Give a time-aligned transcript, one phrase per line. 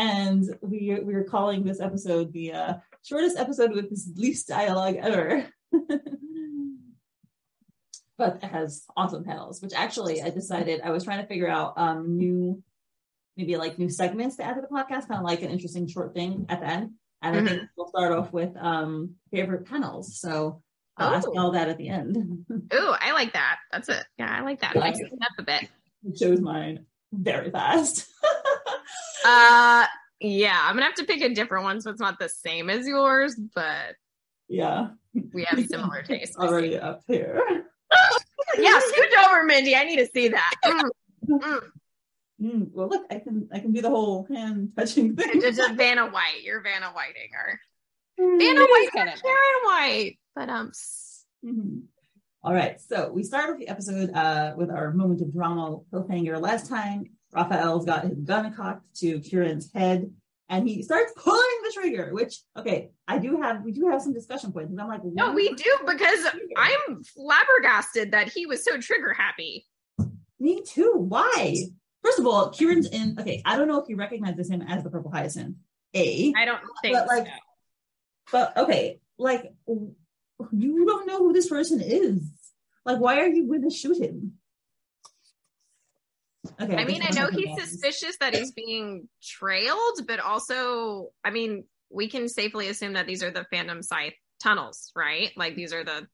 [0.00, 4.96] and we we are calling this episode the uh, shortest episode with the least dialogue
[4.96, 5.46] ever.
[8.16, 11.74] but it has awesome panels, which actually I decided I was trying to figure out
[11.76, 12.62] um, new,
[13.36, 16.14] maybe like new segments to add to the podcast, kind of like an interesting short
[16.14, 16.90] thing at the end.
[17.20, 17.46] And mm-hmm.
[17.46, 20.18] I think we'll start off with um, favorite panels.
[20.18, 20.62] So
[20.96, 22.16] I'll ask all that at the end.
[22.74, 23.58] Ooh, I like that.
[23.70, 24.04] That's it.
[24.18, 24.74] Yeah, I like that.
[24.74, 24.84] Yeah.
[24.84, 25.68] Mixing up a bit.
[26.06, 28.06] It shows mine very fast.
[29.24, 29.86] uh
[30.20, 32.86] yeah, I'm gonna have to pick a different one so it's not the same as
[32.86, 33.96] yours, but
[34.48, 34.88] yeah,
[35.32, 36.36] we have similar tastes.
[36.36, 37.40] Already up here.
[38.58, 39.74] yeah, scoot over, Mindy.
[39.74, 40.54] I need to see that.
[41.28, 41.38] Mm.
[41.38, 41.60] Mm.
[42.42, 45.28] Mm, well, look, I can I can do the whole hand touching thing.
[45.34, 46.42] It's just Vanna White.
[46.42, 47.60] You're Vanna Whiting her.
[48.18, 49.14] Mm, Vanna White, Karen
[49.64, 50.72] White, but um.
[51.44, 51.80] Mm-hmm.
[52.42, 56.40] All right, so we start with the episode uh, with our moment of drama cliffhanger.
[56.40, 60.10] Last time Rafael's got his gun cocked to Kieran's head
[60.50, 64.12] and he starts pulling the trigger, which okay, I do have we do have some
[64.12, 64.72] discussion points.
[64.76, 69.66] I'm like, no, we do because I'm flabbergasted that he was so trigger happy.
[70.40, 70.92] Me too.
[70.96, 71.56] Why?
[72.02, 74.90] First of all, Kieran's in okay, I don't know if he recognizes him as the
[74.90, 75.56] purple hyacinth.
[75.94, 77.32] A I don't think but like so.
[78.32, 82.22] but okay, like you don't know who this person is.
[82.84, 84.32] Like, why are you gonna shoot him?
[86.60, 86.76] Okay.
[86.76, 92.08] I mean, I know he's suspicious that he's being trailed, but also, I mean, we
[92.08, 95.30] can safely assume that these are the Phantom Scythe tunnels, right?
[95.36, 96.06] Like these are the.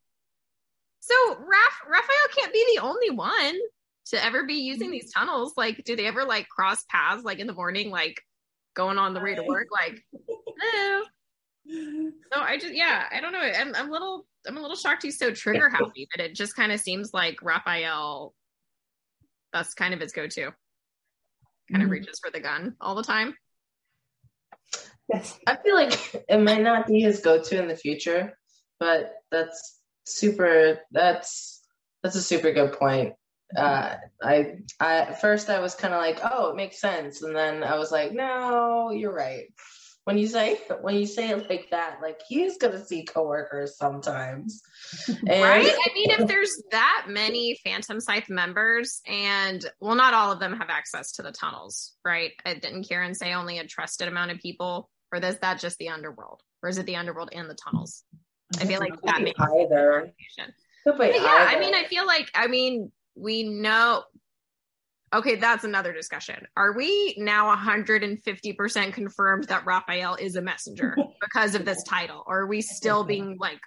[1.01, 3.55] So Raph- Rafael can't be the only one
[4.07, 5.55] to ever be using these tunnels.
[5.57, 8.21] Like, do they ever like cross paths, like in the morning, like
[8.75, 9.69] going on the way to work?
[9.73, 10.01] Like,
[10.59, 11.05] no.
[11.69, 13.41] So I just, yeah, I don't know.
[13.41, 16.55] I'm, I'm a little, I'm a little shocked he's so trigger happy, but it just
[16.55, 18.33] kind of seems like Rafael
[19.57, 20.43] that's kind of his go-to.
[20.43, 20.55] Kind
[21.71, 21.83] mm-hmm.
[21.83, 23.35] of reaches for the gun all the time.
[25.13, 25.39] Yes.
[25.47, 28.37] I feel like it might not be his go-to in the future,
[28.79, 31.63] but that's super that's
[32.03, 33.15] that's a super good point.
[33.57, 37.35] Uh, I I at first I was kind of like, oh, it makes sense, and
[37.35, 39.47] then I was like, no, you're right
[40.07, 44.63] when you say when you say it like that, like he's gonna see coworkers sometimes.
[45.09, 45.67] And- right?
[45.67, 50.57] I mean, if there's that many Phantom Scythe members, and well, not all of them
[50.57, 52.31] have access to the tunnels, right?
[52.45, 55.89] Uh, didn't Kieran say only a trusted amount of people, or is that just the
[55.89, 58.05] underworld, or is it the underworld and the tunnels?
[58.61, 60.13] I feel like that makes either.
[61.17, 61.27] yeah, either.
[61.27, 64.05] I mean, I feel like I mean we know
[65.15, 66.47] Okay, that's another discussion.
[66.57, 72.25] Are we now 150% confirmed that Rafael is a messenger because of this title?
[72.27, 73.61] Or are we still being like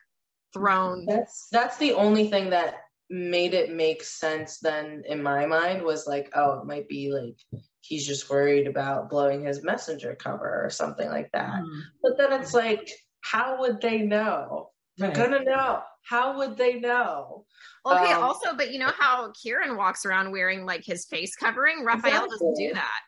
[0.53, 1.05] thrown?
[1.05, 2.75] That's that's the only thing that
[3.09, 7.63] made it make sense then in my mind was like, oh, it might be like
[7.81, 11.61] he's just worried about blowing his messenger cover or something like that.
[11.61, 11.81] Mm.
[12.03, 12.89] But then it's like,
[13.21, 14.69] how would they know?
[14.97, 15.17] They're right.
[15.17, 15.81] gonna know.
[16.03, 17.45] How would they know?
[17.85, 21.83] Okay, um, also, but you know how Kieran walks around wearing like his face covering?
[21.85, 22.29] Rafael exactly.
[22.31, 22.99] doesn't do that.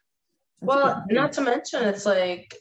[0.62, 2.56] Well, not to mention, it's like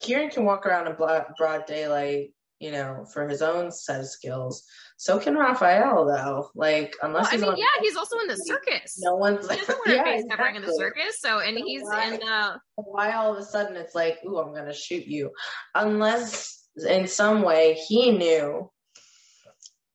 [0.00, 4.64] Kieran can walk around in broad daylight, you know, for his own set of skills.
[4.98, 6.50] So can Rafael, though.
[6.54, 8.98] Like, unless well, I mean, yeah, he's also in the circus.
[9.00, 10.36] No one's he doesn't wear yeah, face exactly.
[10.36, 11.20] covering in the circus.
[11.20, 12.60] So, and so he's why, in the.
[12.76, 15.30] Why all of a sudden it's like, ooh, I'm gonna shoot you,
[15.74, 18.70] unless in some way he knew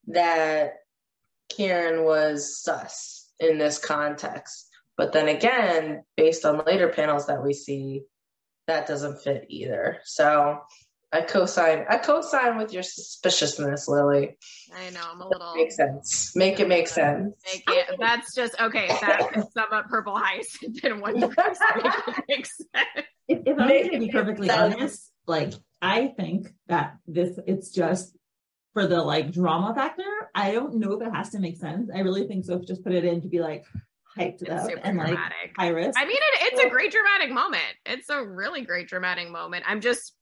[0.08, 0.76] that
[1.50, 4.70] Kieran was sus in this context.
[4.98, 8.04] But then again, based on later panels that we see,
[8.68, 10.00] that doesn't fit either.
[10.04, 10.60] So
[11.12, 11.86] I co-sign.
[11.90, 14.38] I co-sign with your suspiciousness, Lily.
[14.76, 15.56] I know I'm a little.
[15.56, 16.36] Make sense.
[16.36, 17.36] Make it make sense.
[17.54, 17.96] Make it.
[18.00, 18.88] That's just okay.
[18.88, 23.08] That could sum up purple hyacinth in one make it make sense.
[23.28, 28.16] If, if I'm going to be perfectly honest, like I think that this it's just
[28.76, 30.04] for the like drama factor.
[30.36, 31.90] I don't know if it has to make sense.
[31.96, 32.60] I really think so.
[32.60, 33.64] Just put it in to be like
[34.18, 35.16] hyped it's up and dramatic.
[35.16, 35.98] like high risk.
[35.98, 37.64] I mean, it, it's a great dramatic moment.
[37.86, 39.64] It's a really great dramatic moment.
[39.66, 40.14] I'm just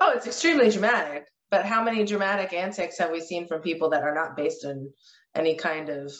[0.00, 1.26] oh, it's extremely dramatic.
[1.50, 4.92] But how many dramatic antics have we seen from people that are not based in
[5.34, 6.12] any kind of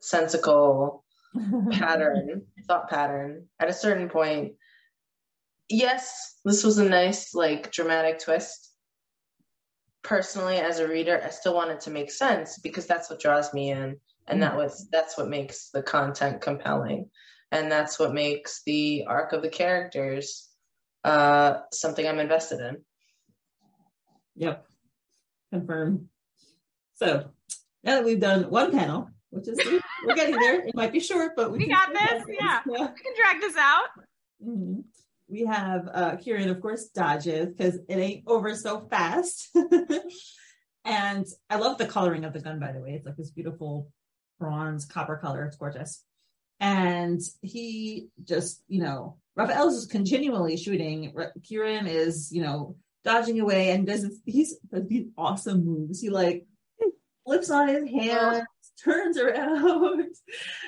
[0.00, 1.04] sensical
[1.72, 3.46] pattern, thought pattern?
[3.58, 4.52] At a certain point,
[5.68, 8.73] yes, this was a nice, like, dramatic twist.
[10.04, 13.52] Personally, as a reader, I still want it to make sense because that's what draws
[13.52, 13.96] me in,
[14.28, 17.10] and that was that's what makes the content compelling,
[17.50, 20.50] and that's what makes the arc of the characters
[21.04, 22.76] uh, something I'm invested in.
[24.36, 24.66] Yep.
[25.52, 26.08] Confirm.
[26.94, 27.30] So
[27.82, 29.58] now that we've done one panel, which is
[30.06, 30.66] we're getting there.
[30.66, 32.24] It might be short, but we, we got this.
[32.28, 32.60] Yeah.
[32.66, 32.88] yeah.
[32.94, 33.86] We can drag this out.
[34.46, 34.80] Mm-hmm.
[35.28, 39.48] We have uh Kieran, of course, dodges because it ain't over so fast.
[40.84, 42.90] and I love the coloring of the gun, by the way.
[42.90, 43.90] It's like this beautiful
[44.38, 45.44] bronze copper color.
[45.44, 46.02] It's gorgeous.
[46.60, 51.12] And he just, you know, Rafael is continually shooting.
[51.42, 56.00] Kieran is, you know, dodging away and does these these awesome moves.
[56.00, 56.46] He like
[57.26, 58.46] flips on his hands,
[58.82, 60.04] turns around.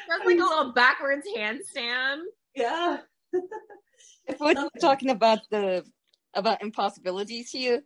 [0.08, 2.20] That's like a little backwards handstand.
[2.54, 3.00] Yeah.
[4.26, 5.84] if we're talking about the
[6.34, 7.82] about impossibilities here,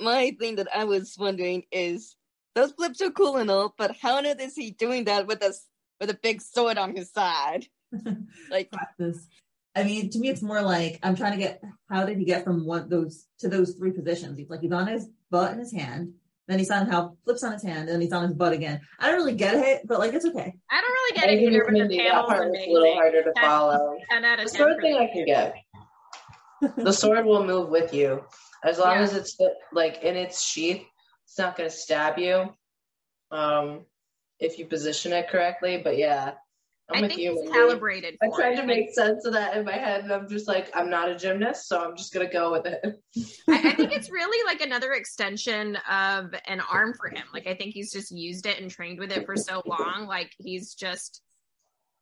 [0.00, 2.16] my thing that I was wondering is
[2.54, 5.54] those flips are cool and all, but how did is he doing that with a
[6.00, 7.66] with a big sword on his side?
[8.50, 9.26] like practice.
[9.74, 12.44] I mean, to me, it's more like I'm trying to get how did he get
[12.44, 14.38] from one those to those three positions?
[14.38, 16.14] He's like he's on his butt in his hand,
[16.48, 18.80] then he's on how flips on his hand, and then he's on his butt again.
[18.98, 20.54] I don't really get it, but like it's okay.
[20.70, 21.64] I don't really get it either.
[21.64, 23.98] But the panel was a little harder to 10, follow.
[24.10, 25.54] 10 out of the sort of thing I can get.
[26.76, 28.24] The sword will move with you
[28.64, 29.02] as long yeah.
[29.02, 29.36] as it's
[29.72, 30.82] like in its sheath.
[31.24, 32.54] It's not going to stab you.
[33.30, 33.84] Um,
[34.38, 36.34] if you position it correctly, but yeah,
[36.88, 38.16] I'm I think he's calibrated.
[38.22, 38.60] I tried it.
[38.60, 41.16] to make sense of that in my head, and I'm just like, I'm not a
[41.16, 42.80] gymnast, so I'm just gonna go with it.
[43.48, 47.24] I, I, think it's really like another extension of an arm for him.
[47.32, 50.06] Like I think he's just used it and trained with it for so long.
[50.06, 51.22] Like he's just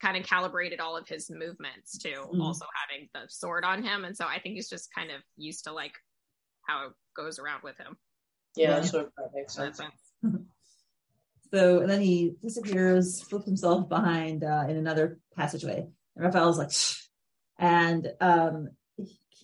[0.01, 2.41] kind of calibrated all of his movements to mm.
[2.41, 5.65] also having the sword on him, and so I think he's just kind of used
[5.65, 5.95] to like
[6.67, 7.97] how it goes around with him.
[8.57, 8.91] Yeah, yeah.
[8.91, 9.81] that makes sense.
[11.53, 15.87] So and then he disappears, flips himself behind uh, in another passageway.
[16.17, 16.97] And Rafael's like, Shh.
[17.61, 18.71] and um,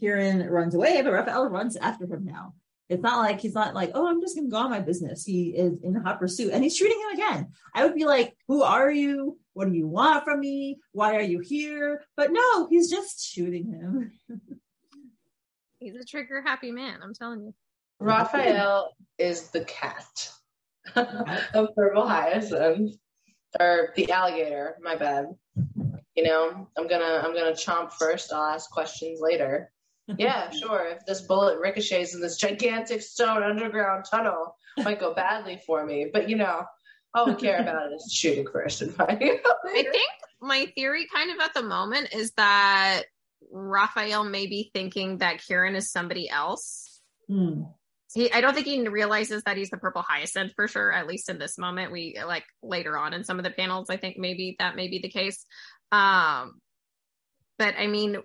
[0.00, 2.54] Kieran runs away, but Rafael runs after him now.
[2.90, 5.24] It's not like he's not like, oh, I'm just gonna go on my business.
[5.24, 7.52] He is in hot pursuit and he's shooting him again.
[7.72, 9.38] I would be like, who are you?
[9.52, 10.80] What do you want from me?
[10.90, 12.02] Why are you here?
[12.16, 14.12] But no, he's just shooting him.
[15.78, 17.54] he's a trigger happy man, I'm telling you.
[18.00, 20.32] Rafael is the cat.
[20.96, 22.96] of purple hyacinth
[23.60, 24.76] or the alligator.
[24.82, 25.26] My bad.
[26.16, 28.32] You know, I'm gonna I'm gonna chomp first.
[28.32, 29.70] I'll ask questions later.
[30.06, 30.88] Yeah, sure.
[30.88, 36.10] If this bullet ricochets in this gigantic stone underground tunnel, might go badly for me.
[36.12, 36.64] But you know,
[37.14, 39.38] all we care about is shooting first and fighting.
[39.66, 40.10] I think
[40.40, 43.02] my theory, kind of at the moment, is that
[43.52, 47.00] Rafael may be thinking that Kieran is somebody else.
[47.28, 47.62] Hmm
[48.14, 51.28] he i don't think he realizes that he's the purple hyacinth for sure at least
[51.28, 54.56] in this moment we like later on in some of the panels i think maybe
[54.58, 55.44] that may be the case
[55.92, 56.60] um
[57.58, 58.16] but i mean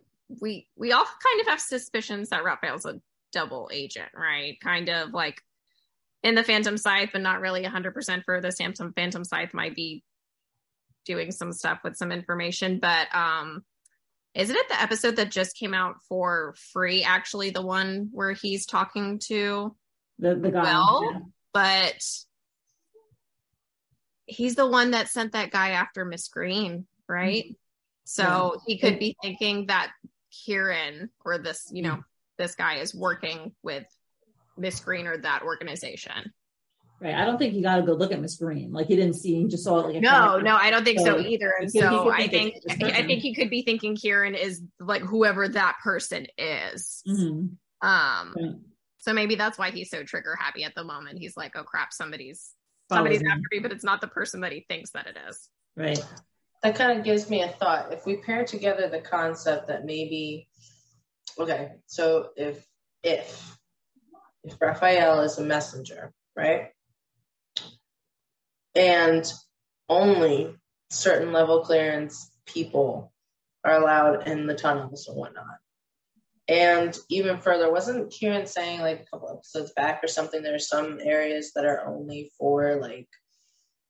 [0.41, 2.99] we we all kind of have suspicions that rafael's a
[3.31, 5.41] double agent right kind of like
[6.23, 10.03] in the phantom scythe but not really 100% for the samsung phantom scythe might be
[11.05, 13.63] doing some stuff with some information but um
[14.33, 18.65] isn't it the episode that just came out for free actually the one where he's
[18.65, 19.75] talking to
[20.19, 21.19] the, the guy well yeah.
[21.53, 22.03] but
[24.25, 27.53] he's the one that sent that guy after miss green right mm-hmm.
[28.05, 28.61] so yeah.
[28.65, 29.91] he could be thinking that
[30.43, 32.01] kieran or this you know mm-hmm.
[32.37, 33.85] this guy is working with
[34.57, 36.33] miss green or that organization
[37.01, 37.13] Right.
[37.13, 38.71] I don't think he got a good look at Miss Green.
[38.71, 41.17] Like he didn't see, he just saw it like no, no, I don't think so,
[41.17, 41.53] so either.
[41.59, 45.75] And so I think I think he could be thinking Kieran is like whoever that
[45.83, 47.03] person is.
[47.05, 47.87] Mm-hmm.
[47.87, 48.55] Um, right.
[48.99, 51.19] so maybe that's why he's so trigger happy at the moment.
[51.19, 52.51] He's like, oh crap, somebody's
[52.89, 55.49] somebody's after me, but it's not the person that he thinks that it is.
[55.75, 55.99] Right.
[56.65, 57.93] That kind of gives me a thought.
[57.93, 60.47] If we pair together the concept that maybe,
[61.37, 62.65] okay, so if
[63.03, 63.57] if
[64.43, 66.69] if Rafael is a messenger, right?
[68.75, 69.31] and
[69.89, 70.55] only
[70.89, 73.13] certain level clearance people
[73.63, 75.57] are allowed in the tunnels and whatnot.
[76.47, 80.43] And even further, wasn't Kieran saying like a couple episodes back or something?
[80.43, 83.07] There's some areas that are only for like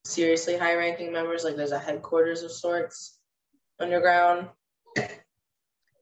[0.05, 3.19] seriously high ranking members, like there's a headquarters of sorts
[3.79, 4.47] underground.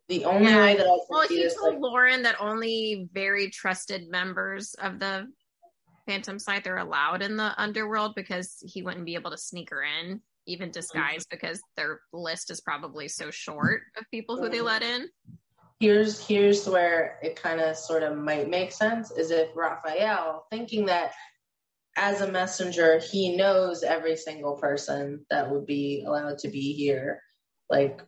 [0.09, 0.61] The only yeah.
[0.61, 5.31] way that I well, he told like, Lauren that only very trusted members of the
[6.05, 9.81] Phantom Scythe are allowed in the underworld because he wouldn't be able to sneak her
[9.81, 11.37] in, even disguised, mm-hmm.
[11.37, 14.65] because their list is probably so short of people who they mm-hmm.
[14.65, 15.07] let in.
[15.79, 20.85] here's here's where it kind of sort of might make sense is if Rafael thinking
[20.87, 21.13] that
[21.95, 27.21] as a messenger he knows every single person that would be allowed to be here.
[27.69, 28.01] Like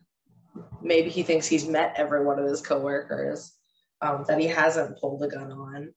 [0.82, 3.52] maybe he thinks he's met every one of his coworkers
[4.02, 5.92] um, that he hasn't pulled a gun on.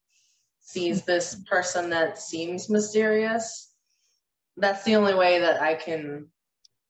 [0.62, 3.74] Sees this person that seems mysterious.
[4.58, 6.27] That's the only way that i can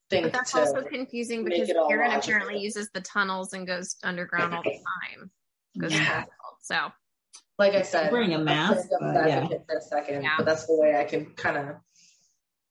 [0.10, 4.64] think But that's also confusing because all apparently uses the tunnels and goes underground all
[4.64, 5.32] the time.
[5.78, 6.26] Goes Yeah.
[6.62, 6.92] So
[7.60, 9.46] like I said, Wearing a I'm mask, but yeah.
[9.48, 10.36] for a second, Yeah.
[10.38, 11.76] but that's the way I can kind of,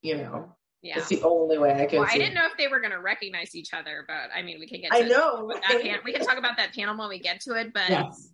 [0.00, 0.96] you know, yeah.
[0.98, 2.00] it's the only way I can.
[2.00, 4.58] Well, I didn't know if they were going to recognize each other, but I mean,
[4.58, 4.90] we can get.
[4.92, 5.44] To I know.
[5.44, 7.90] with that pan- we can talk about that panel when we get to it, but
[7.90, 8.32] Yes.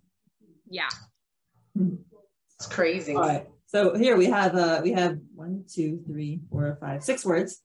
[0.69, 0.89] yeah,
[1.75, 3.13] It's crazy.
[3.15, 3.47] All right.
[3.67, 7.61] So here we have uh we have one, two, three, four, five, six words.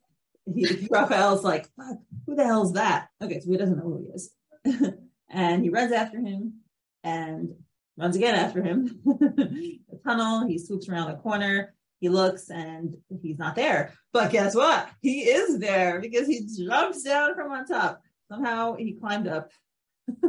[0.53, 3.09] He, Rafael's like, Fuck, who the hell's that?
[3.23, 4.33] Okay, so he doesn't know who he is.
[5.31, 6.55] and he runs after him
[7.05, 7.51] and
[8.01, 9.01] runs again after him.
[9.05, 13.93] the tunnel, he swoops around the corner, he looks and he's not there.
[14.13, 14.89] But guess what?
[15.01, 18.03] He is there because he jumps down from on top.
[18.31, 19.51] Somehow he climbed up.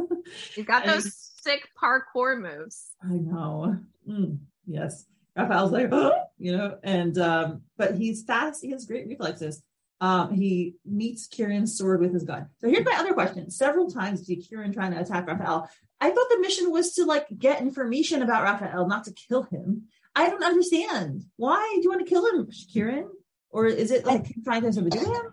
[0.56, 2.90] you've got those sick parkour moves.
[3.02, 3.78] I know.
[4.08, 5.06] Mm, yes.
[5.36, 9.62] Rafael's like, oh, you know, and um, but he's fast, he has great reflexes.
[10.02, 12.48] Um, he meets Kieran's sword with his gun.
[12.58, 13.50] So here's my other question.
[13.50, 15.70] Several times see Kieran trying to attack Rafael.
[16.02, 19.84] I thought the mission was to like get information about Rafael, not to kill him.
[20.16, 21.22] I don't understand.
[21.36, 23.08] Why do you want to kill him, Kieran?
[23.50, 25.26] Or is it like trying to subdue him?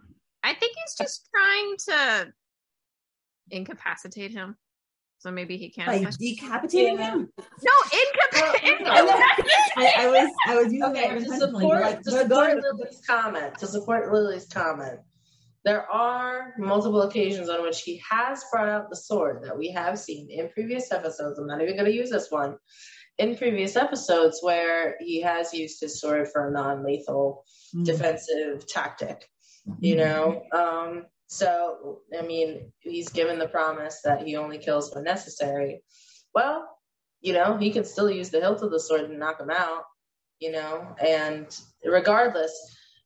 [0.44, 2.34] I think he's just trying to
[3.50, 4.56] incapacitate him,
[5.18, 5.88] so maybe he can't.
[5.88, 7.12] Like decapitating Yeah.
[7.14, 7.30] him?
[7.38, 8.88] no, incapacitate.
[9.76, 11.64] I, I was I was using Okay, that to intentionally.
[11.64, 15.00] support, like, to support Lily's comment, to support Lily's comment,
[15.66, 20.00] there are multiple occasions on which he has brought out the sword that we have
[20.00, 21.38] seen in previous episodes.
[21.38, 22.58] I'm not even going to use this one.
[23.18, 27.44] In previous episodes, where he has used his sword for a non-lethal
[27.76, 27.86] Mm.
[27.86, 29.30] defensive tactic,
[29.80, 30.42] you know.
[30.52, 35.84] Um, so I mean, he's given the promise that he only kills when necessary.
[36.34, 36.68] Well,
[37.22, 39.84] you know, he can still use the hilt of the sword and knock him out,
[40.40, 41.46] you know, and
[41.86, 42.54] regardless,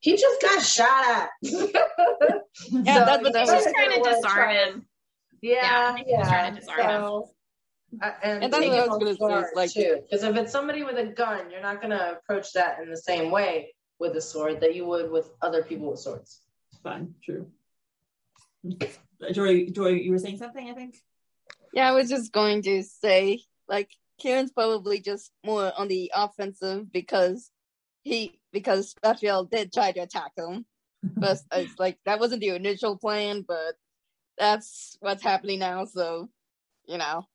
[0.04, 1.30] he just got shot at.
[2.70, 4.86] Yeah, that's what I He's was- just trying to disarm him.
[5.42, 6.24] Yeah, Yeah, yeah.
[6.24, 7.02] trying to disarm him.
[7.02, 7.30] so,
[8.02, 10.52] uh, and, And that's take what I was gonna say, like- too, because if it's
[10.52, 14.22] somebody with a gun, you're not gonna approach that in the same way with a
[14.22, 16.42] sword that you would with other people with swords.
[16.84, 17.48] Fine, true.
[19.32, 20.98] Joy, Joy, you were saying something, I think?
[21.74, 26.92] Yeah, I was just going to say, like, Kieran's probably just more on the offensive
[26.92, 27.50] because
[28.04, 30.66] he because Rafael did try to attack him.
[31.02, 33.76] But it's like that wasn't the initial plan, but
[34.38, 36.30] that's what's happening now, so
[36.86, 37.26] you know.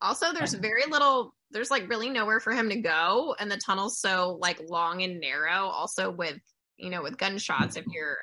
[0.00, 1.34] Also, there's very little.
[1.50, 5.20] There's like really nowhere for him to go, and the tunnel's so like long and
[5.20, 5.66] narrow.
[5.66, 6.40] Also, with
[6.76, 8.18] you know, with gunshots, if you're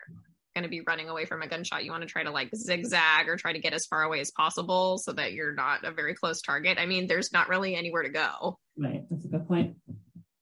[0.54, 3.28] going to be running away from a gunshot, you want to try to like zigzag
[3.28, 6.14] or try to get as far away as possible so that you're not a very
[6.14, 6.78] close target.
[6.78, 8.60] I mean, there's not really anywhere to go.
[8.78, 9.76] Right, that's a good point.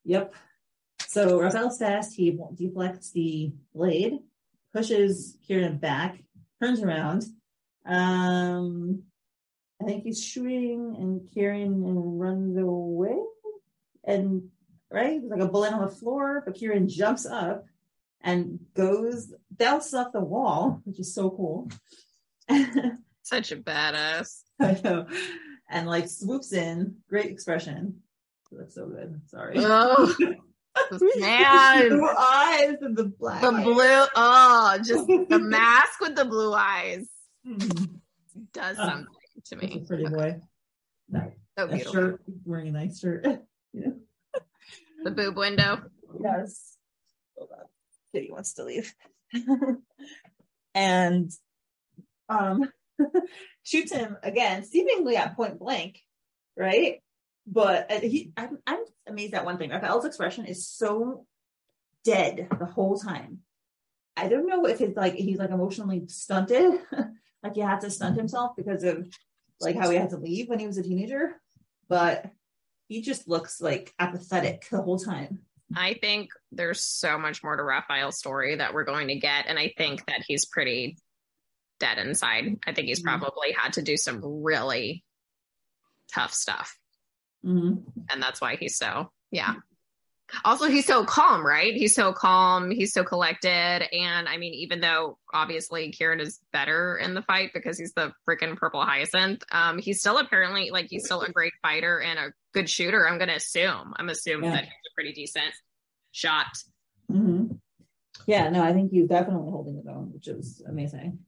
[0.09, 0.33] Yep.
[1.05, 4.17] So Rafael's fast, he deflects the blade,
[4.73, 6.17] pushes Kieran back,
[6.59, 7.25] turns around.
[7.85, 9.03] Um
[9.79, 13.19] I think he's shooting and Kieran and runs away.
[14.03, 14.49] And
[14.91, 17.65] right, there's like a bullet on the floor, but Kieran jumps up
[18.21, 21.69] and goes bounces off the wall, which is so cool.
[23.21, 24.41] Such a badass.
[24.59, 25.05] I know.
[25.69, 28.01] And like swoops in, great expression.
[28.51, 29.21] That's so good.
[29.27, 29.55] Sorry.
[29.57, 30.15] Oh,
[31.17, 31.89] man.
[31.89, 33.41] Blue eyes and the black.
[33.41, 37.07] The blue, oh, just the mask with the blue eyes
[37.45, 37.99] Mhm.
[38.53, 39.85] does Oh, something to That's a me.
[39.87, 40.41] pretty boy.
[41.11, 41.21] So
[41.57, 41.93] That beautiful.
[41.93, 43.25] shirt, wearing a nice shirt.
[45.01, 45.81] The boob window.
[46.21, 46.75] Yes.
[47.37, 47.65] Hold on.
[48.13, 48.93] Kitty wants to leave.
[50.75, 51.31] and
[52.27, 52.69] um
[53.63, 56.01] shoots him again, seemingly at point blank,
[56.57, 57.01] right?
[57.51, 59.71] But he I'm, I'm amazed at one thing.
[59.71, 61.25] Rafael's expression is so
[62.03, 63.39] dead the whole time.
[64.15, 66.79] I don't know if it's like he's like emotionally stunted,
[67.43, 69.07] like he had to stunt himself because of
[69.61, 71.41] like how he had to leave when he was a teenager,
[71.87, 72.25] but
[72.87, 75.39] he just looks like apathetic the whole time.
[75.75, 79.59] I think there's so much more to Rafael's story that we're going to get, and
[79.59, 80.97] I think that he's pretty
[81.79, 82.59] dead inside.
[82.65, 83.05] I think he's Mhm.
[83.05, 85.03] probably had to do some really
[86.11, 86.78] tough stuff,
[87.45, 87.83] Mhm.
[88.11, 89.53] and that's why he's so yeah.
[90.45, 91.73] also he's so calm, right?
[91.73, 93.49] He's so calm, he's so collected.
[93.49, 98.11] And I mean, even though obviously Kieran is better in the fight because he's the
[98.27, 102.33] freaking purple hyacinth, um, he's still apparently like he's still a great fighter and a
[102.53, 103.07] good shooter.
[103.07, 103.93] I'm gonna assume.
[103.97, 104.55] I'm assuming Yeah.
[104.57, 105.53] that he's a pretty decent
[106.11, 106.47] shot.
[107.11, 107.55] Mm-hmm.
[108.27, 111.19] Yeah, no, I think he's definitely holding his own, which is amazing.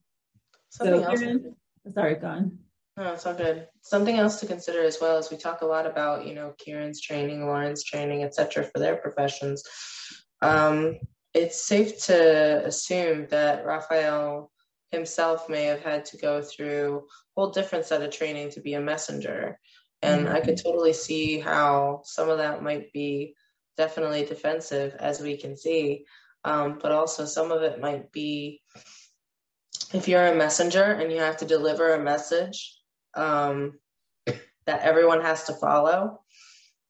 [0.69, 1.19] Something so, else.
[1.19, 1.55] Kieran,
[1.93, 2.59] sorry, gone.
[2.97, 3.67] No, it's all good.
[3.81, 7.01] Something else to consider as well is we talk a lot about, you know, Kieran's
[7.01, 8.65] training, Lauren's training, etc.
[8.65, 9.63] for their professions.
[10.41, 10.99] Um,
[11.33, 14.51] it's safe to assume that Rafael
[14.91, 18.73] himself may have had to go through a whole different set of training to be
[18.73, 19.57] a messenger.
[20.01, 23.35] And I could totally see how some of that might be
[23.77, 26.05] definitely defensive, as we can see.
[26.43, 28.61] Um, but also some of it might be
[29.93, 32.80] if you're a messenger and you have to deliver a message
[33.15, 33.79] um,
[34.65, 36.21] that everyone has to follow,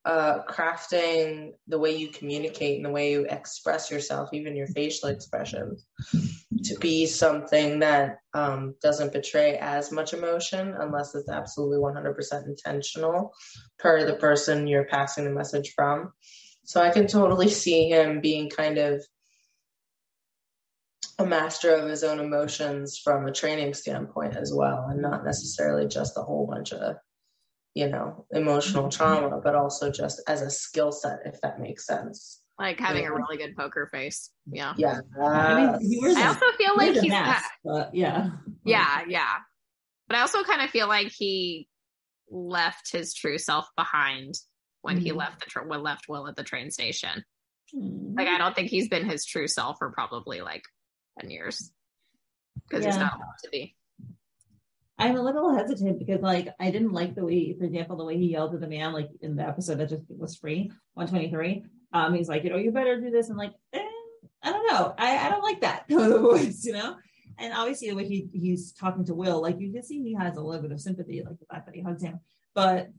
[0.04, 5.10] uh, crafting the way you communicate and the way you express yourself, even your facial
[5.10, 5.86] expressions,
[6.63, 13.32] to be something that um, doesn't betray as much emotion unless it's absolutely 100% intentional
[13.80, 16.12] per the person you're passing the message from.
[16.63, 19.04] So I can totally see him being kind of
[21.22, 25.88] a master of his own emotions from a training standpoint as well, and not necessarily
[25.88, 26.98] just a whole bunch of,
[27.74, 32.42] you know, emotional trauma, but also just as a skill set, if that makes sense.
[32.60, 34.30] Like having a really good poker face.
[34.46, 34.74] Yeah.
[34.78, 35.00] Yeah.
[35.20, 38.30] I mean, he I a- also feel like he's mask, but yeah,
[38.66, 39.38] yeah, yeah.
[40.08, 41.68] But I also kind of feel like he
[42.30, 44.36] left his true self behind
[44.82, 45.16] when he Mhm.
[45.18, 47.24] left the tra- when left Will at the train station.
[47.74, 48.16] Hmm.
[48.16, 50.63] Like I don't think he's been his true self for probably like
[51.22, 51.72] ten years
[52.68, 53.04] because he's Yeah.
[53.04, 53.75] not allowed to be.
[54.98, 58.18] I'm a little hesitant because like I didn't like the way, for example, the way
[58.18, 61.66] he yelled at the man, like in the episode that just was free, 123.
[61.94, 63.30] Um, he's like, you know, you better do this.
[63.30, 63.82] And like, eh,
[64.44, 64.94] I don't know.
[64.98, 66.98] I, I don't like that voice, you know?
[67.40, 70.38] And obviously the way he he's talking to Will, like you can see he has
[70.38, 72.20] a little bit of sympathy, like the fact that he hugs him.
[72.54, 72.90] But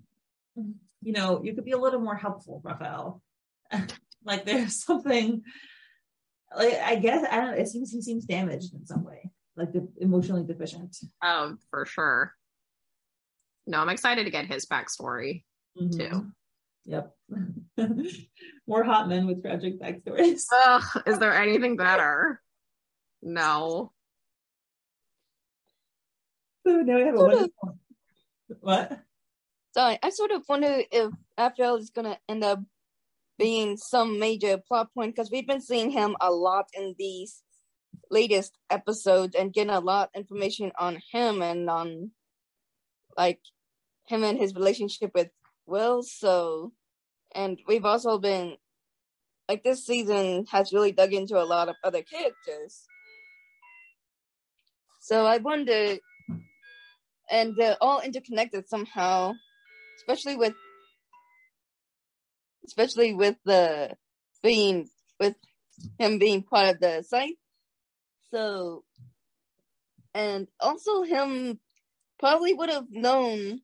[0.56, 3.22] you know, you could be a little more helpful, Rafael.
[4.24, 5.42] like there's something
[6.56, 9.88] like I guess I don't it seems he seems damaged in some way, like the
[9.98, 10.96] emotionally deficient.
[11.22, 12.34] Oh, for sure.
[13.66, 15.44] No, I'm excited to get his backstory.
[15.80, 15.96] Mhm.
[15.98, 16.32] too.
[16.84, 17.14] Yep.
[18.66, 20.44] More hot men with tragic backstories.
[20.52, 22.40] Ugh, is there anything better?
[23.22, 23.92] No.
[26.64, 27.50] So now we have a of.
[28.60, 29.00] What?
[29.74, 32.60] Sorry, I sort of wonder if Rafael is gonna end up
[33.42, 37.42] being some major plot point because we've been seeing him a lot in these
[38.08, 42.12] latest episodes and getting a lot of information on him and on
[43.18, 43.40] like
[44.06, 45.28] him and his relationship with
[45.66, 46.04] Will.
[46.04, 46.72] So,
[47.34, 48.56] and we've also been
[49.48, 52.86] like this season has really dug into a lot of other characters.
[55.00, 55.96] So I wonder,
[57.28, 59.32] and they're all interconnected somehow
[60.02, 60.54] especially with
[62.64, 63.96] especially with the
[64.42, 64.88] being
[65.20, 65.36] with
[65.98, 67.36] him being part of the scythe
[68.30, 68.84] so
[70.14, 71.58] and also him
[72.18, 73.60] probably would have known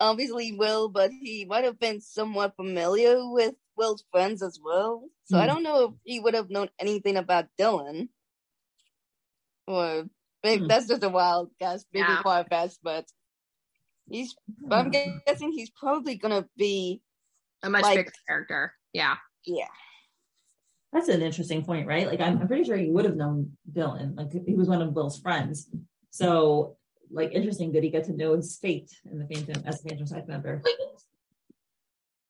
[0.00, 5.38] obviously will but he might have been somewhat familiar with will's friends as well so
[5.38, 5.46] i Hmm.
[5.46, 8.08] don't know if he would have known anything about dylan
[9.66, 10.06] or
[10.42, 10.66] maybe Hmm.
[10.66, 12.22] that's just a wild guess maybe Yeah.
[12.22, 13.06] far fetched but
[14.08, 14.34] he's.
[14.70, 17.00] I'm guessing he's probably gonna be
[17.62, 18.74] A much Like- bigger character.
[18.92, 19.16] Yeah.
[19.46, 19.66] yeah
[20.92, 22.06] That's an interesting point, right?
[22.06, 24.16] Like, I'm, I'm pretty sure he would have known Dylan.
[24.16, 25.68] Like, he was one of Will's friends.
[26.10, 26.76] So,
[27.10, 27.72] like, interesting.
[27.72, 30.62] that he got to know his fate in the Phantom as a Phantom Scythe member?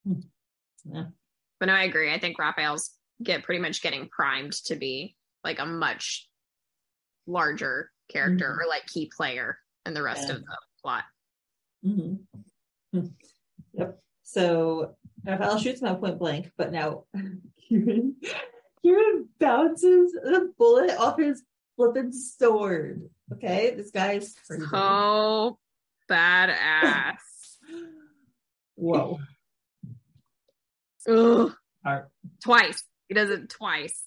[0.06, 0.20] Hmm.
[0.84, 1.04] Yeah.
[1.60, 2.12] But no, I agree.
[2.12, 2.90] I think Rafael's
[3.22, 6.28] get pretty much getting primed to be like a much
[7.26, 8.64] larger character Mhm.
[8.64, 10.34] or like key player in the rest Yeah.
[10.34, 11.04] of the plot.
[11.84, 12.14] hmm
[13.74, 14.02] Yep.
[14.24, 17.04] So Rafael shoots him at point blank, but now
[17.68, 18.16] Kieran,
[18.82, 21.42] Kieran bounces the bullet off his
[21.76, 23.08] flippin' sword.
[23.32, 24.34] Okay, this guy's.
[24.72, 25.58] Oh,
[26.10, 27.16] badass.
[28.74, 29.18] Whoa.
[31.08, 31.52] Ugh.
[32.42, 32.84] Twice.
[33.08, 34.04] He does it twice.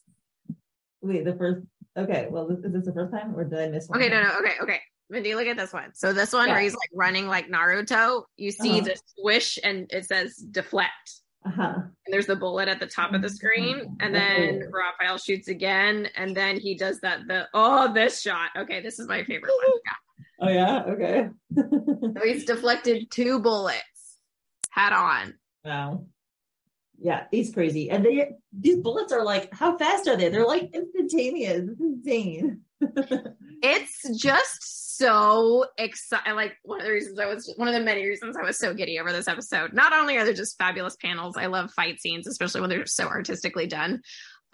[1.01, 1.65] Wait, the first.
[1.97, 3.99] Okay, well, is this the first time, or did I miss one?
[4.01, 4.81] Okay, no, no, okay, okay.
[5.09, 5.93] Mindy, look at this one.
[5.93, 6.53] So this one Yeah.
[6.55, 8.89] where he's like running like Naruto, you see Uh-huh.
[8.89, 11.11] the swish and it says deflect.
[11.45, 11.73] Uh huh.
[11.77, 13.97] And there's the bullet at the top of the screen.
[13.99, 16.07] And then Rafael shoots again.
[16.15, 18.49] And then he does that the oh this shot.
[18.57, 19.73] Okay, this is my favorite one.
[19.85, 19.91] Yeah.
[20.37, 20.83] Oh yeah.
[20.83, 21.29] Okay.
[21.55, 24.17] So he's deflected two bullets
[24.71, 25.35] head on.
[25.63, 26.05] wow.
[26.97, 27.89] Yeah, he's crazy.
[27.89, 30.29] And they these bullets are like, how fast are they?
[30.29, 31.69] They're like instantaneous.
[31.69, 32.61] It's insane.
[33.61, 36.35] it's just so exciting.
[36.35, 38.73] Like one of the reasons I was one of the many reasons I was so
[38.73, 39.73] giddy over this episode.
[39.73, 43.07] Not only are there just fabulous panels, I love fight scenes, especially when they're so
[43.07, 44.01] artistically done.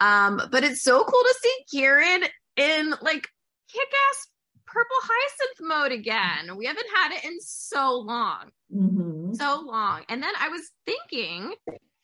[0.00, 2.24] Um, but it's so cool to see Kieran
[2.56, 3.28] in like
[3.72, 4.28] kick-ass
[4.66, 6.56] purple hyacinth mode again.
[6.56, 8.50] We haven't had it in so long.
[8.74, 9.34] Mm-hmm.
[9.34, 10.02] So long.
[10.08, 11.54] And then I was thinking,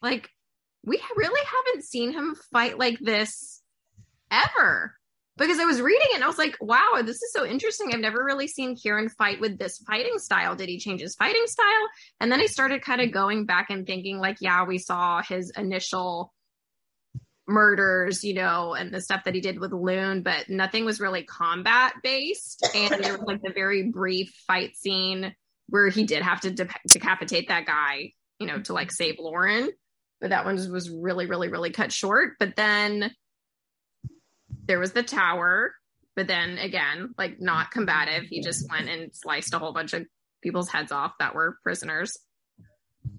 [0.03, 0.31] like,
[0.85, 3.63] we really haven't seen him fight like this
[4.31, 4.95] ever.
[5.39, 7.91] Because I was reading it and I was like, wow, this is so interesting.
[7.93, 10.57] I've never really seen Kieran fight with this fighting style.
[10.57, 11.89] Did he change his fighting style?
[12.21, 15.51] And then I started kind of going back and thinking, like, yeah, we saw his
[15.57, 16.35] initial
[17.47, 21.23] murders, you know, and the stuff that he did with Loon, but nothing was really
[21.23, 22.69] combat based.
[22.75, 25.35] And there was like the very brief fight scene
[25.69, 29.71] where he did have to de- decapitate that guy, you know, to like save Lauren.
[30.21, 32.33] But that one was really, really, really cut short.
[32.39, 33.13] But then
[34.69, 35.75] there was the tower.
[36.15, 38.25] But then again, like not combative.
[38.25, 40.07] He just went and sliced a whole bunch of
[40.43, 42.17] people's heads off that were prisoners.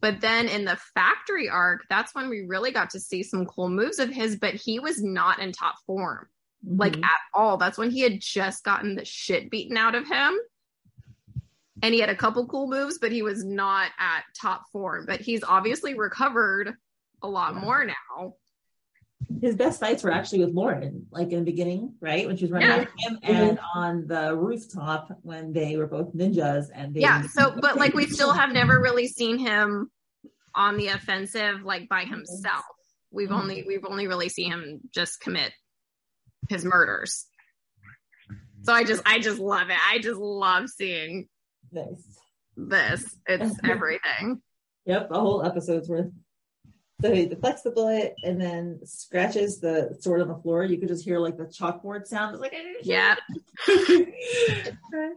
[0.02, 3.70] But then in the factory arc, that's when we really got to see some cool
[3.70, 6.28] moves of his, but he was not in top form,
[6.66, 6.80] mm-hmm.
[6.80, 7.58] like at all.
[7.58, 10.38] That's when he had just gotten the shit beaten out of him.
[11.82, 15.06] And he had a couple cool moves, but he was not at top form.
[15.08, 16.74] But he's obviously recovered
[17.22, 18.34] a lot more now.
[19.42, 22.26] His best fights were actually with Lauren, like in the beginning, right?
[22.26, 22.76] When she was running yeah.
[22.76, 23.80] after him, and mm-hmm.
[23.80, 26.68] on the rooftop when they were both ninjas.
[26.74, 29.92] And they yeah, so but like we still have never really seen him
[30.56, 32.64] on the offensive, like by himself.
[33.12, 33.68] We've only mm-hmm.
[33.68, 35.52] we've only really seen him just commit
[36.50, 37.26] his murders.
[38.64, 39.78] So I just I just love it.
[39.90, 41.28] I just love seeing
[41.72, 42.02] this.
[42.58, 43.16] This.
[43.26, 44.42] It's everything.
[44.86, 46.12] Yep, a whole episode's worth.
[47.02, 50.66] So he deflects the bullet and then scratches the sword on the floor.
[50.66, 52.36] You could just hear like the chalkboard sound.
[52.36, 53.16] It's like, yeah.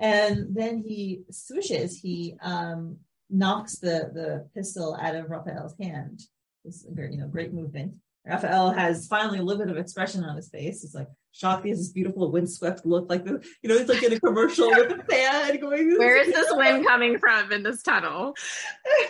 [0.00, 1.98] and then he swishes.
[1.98, 2.96] He um,
[3.28, 6.22] knocks the the pistol out of Rafael's hand.
[6.64, 7.94] This you know great movement.
[8.26, 10.82] Rafael has finally a little bit of expression on his face.
[10.82, 11.64] He's like shocked.
[11.64, 14.68] He has this beautiful windswept look, like the you know, he's like in a commercial
[14.70, 15.98] with the fan going.
[15.98, 18.34] Where is this wind coming from in this tunnel?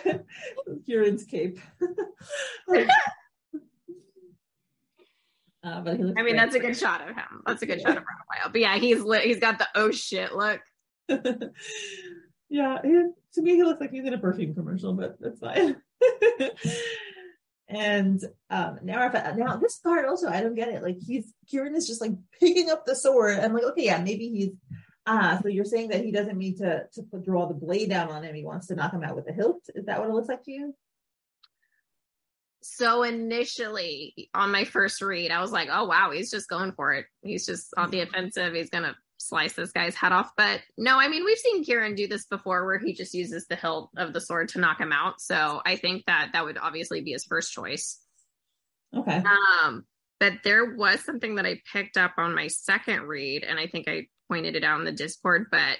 [0.85, 1.59] Kieran's cape.
[5.63, 7.43] Uh, but he looks I mean, that's a good shot of him.
[7.45, 7.89] That's a good yeah.
[7.89, 8.51] shot of Rafael.
[8.51, 9.25] But yeah, he's lit.
[9.25, 10.61] He's got the oh shit look.
[12.49, 12.89] yeah, he,
[13.33, 15.75] to me, he looks like he's in a perfume commercial, but that's fine.
[17.71, 20.83] And um now now this part also I don't get it.
[20.83, 23.39] Like he's Kieran is just like picking up the sword.
[23.39, 24.49] I'm like, okay, yeah, maybe he's
[25.05, 25.39] ah.
[25.41, 28.23] So you're saying that he doesn't mean to to put, draw the blade down on
[28.23, 28.35] him.
[28.35, 29.63] He wants to knock him out with the hilt.
[29.73, 30.75] Is that what it looks like to you?
[32.63, 36.93] So initially on my first read, I was like, oh wow, he's just going for
[36.93, 37.05] it.
[37.23, 38.53] He's just on the offensive.
[38.53, 38.95] He's gonna
[39.27, 40.31] slice this guy's head off.
[40.35, 43.55] But no, I mean, we've seen Kieran do this before where he just uses the
[43.55, 45.21] hilt of the sword to knock him out.
[45.21, 47.99] So I think that that would obviously be his first choice.
[48.95, 49.23] Okay.
[49.63, 49.85] Um,
[50.19, 53.87] but there was something that I picked up on my second read, and I think
[53.87, 55.77] I pointed it out in the Discord, but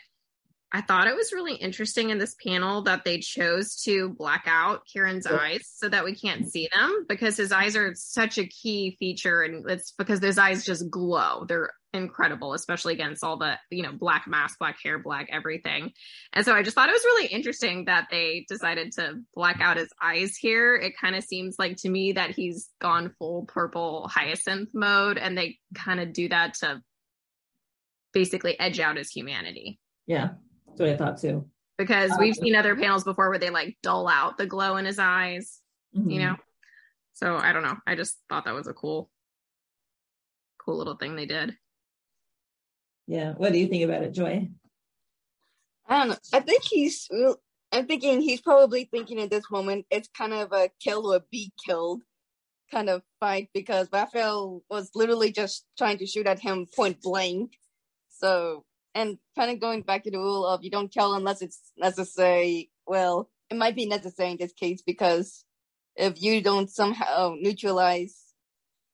[0.74, 4.86] I thought it was really interesting in this panel that they chose to black out
[4.86, 8.96] Kieran's eyes so that we can't see them because his eyes are such a key
[8.98, 11.44] feature and it's because those eyes just glow.
[11.46, 15.92] They're incredible, especially against all the, you know, black mask, black hair, black everything.
[16.32, 19.76] And so I just thought it was really interesting that they decided to black out
[19.76, 20.76] his eyes here.
[20.78, 25.38] It kind of seems like to me that he's gone full purple hyacinth mode and
[25.38, 26.82] they kind of do that to
[28.14, 29.78] basically edge out his humanity.
[30.08, 30.30] Yeah.
[30.78, 31.48] That's what I thought too.
[31.78, 35.00] Because we've seen other panels before where they like dull out the glow in his
[35.00, 35.60] eyes,
[35.96, 36.10] mm-hmm.
[36.10, 36.36] you know?
[37.14, 37.78] So I don't know.
[37.88, 39.10] I just thought that was a cool,
[40.64, 41.56] cool little thing they did.
[43.08, 43.34] Yeah.
[43.34, 44.50] What do you think about it, Joy?
[45.88, 46.18] I don't know.
[46.34, 47.10] I think he's,
[47.72, 51.52] I'm thinking he's probably thinking at this moment it's kind of a kill or be
[51.66, 52.04] killed
[52.72, 57.58] kind of fight because Rafael was literally just trying to shoot at him point blank.
[58.10, 61.72] So and kind of going back to the rule of you don't kill unless it's
[61.78, 62.70] necessary.
[62.86, 65.44] Well, it might be necessary in this case because
[65.96, 68.18] if you don't somehow neutralize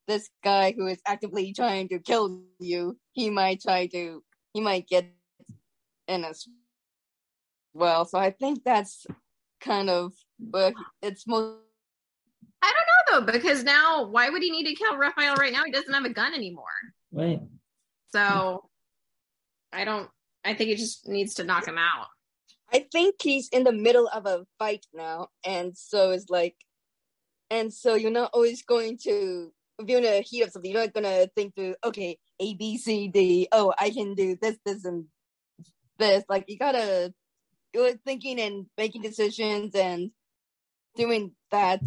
[0.07, 4.88] this guy who is actively trying to kill you, he might try to, he might
[4.88, 5.05] get
[6.07, 6.47] in as
[7.73, 8.05] well.
[8.05, 9.05] So I think that's
[9.62, 11.60] kind of, but it's most.
[12.62, 15.63] I don't know though, because now why would he need to kill Rafael right now?
[15.63, 16.65] He doesn't have a gun anymore.
[17.12, 17.39] Right.
[18.12, 18.69] So
[19.73, 20.10] I don't.
[20.45, 22.08] I think he just needs to knock him out.
[22.71, 26.56] I think he's in the middle of a fight now, and so it's like
[27.49, 30.82] and so you're not always going to if you're in a heat of something, you're
[30.82, 34.86] not gonna think through, okay, A, B, C, D, oh, I can do this, this,
[34.86, 35.06] and
[35.99, 36.23] this.
[36.27, 37.13] Like you gotta
[37.73, 40.12] you're thinking and making decisions and
[40.95, 41.82] doing that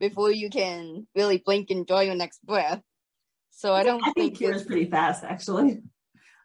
[0.00, 2.80] before you can really blink and draw your next breath.
[3.50, 5.82] So I don't I think think Kira's it's pretty fast, actually.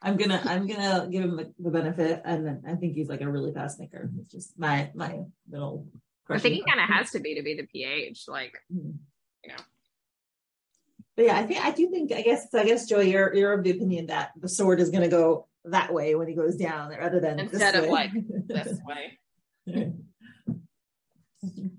[0.02, 3.22] I'm gonna I'm gonna give him the, the benefit, and then I think he's like
[3.22, 4.10] a really fast thinker.
[4.20, 5.88] It's just my my little.
[6.30, 8.26] I think he kind of has to be to be the PH.
[8.28, 8.98] Like, Mhm.
[9.44, 9.58] you know.
[11.18, 13.64] But yeah, I think I do think I guess I guess Joey, you're you're of
[13.64, 17.20] the opinion that the sword is gonna go that way when he goes down, rather
[17.20, 17.90] than this Instead of, way.
[17.90, 18.12] like,
[18.48, 19.94] this way.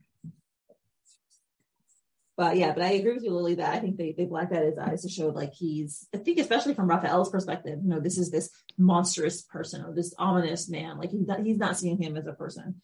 [2.40, 4.64] But yeah, but I agree with you, Lily, that I think they, they blacked out
[4.64, 8.16] his eyes to show like he's, I think, especially from Rafael's perspective, you know, this
[8.16, 8.48] is this
[8.79, 10.96] monstrous person or this ominous man.
[10.96, 12.81] Like he's not, he's not seeing him as a person.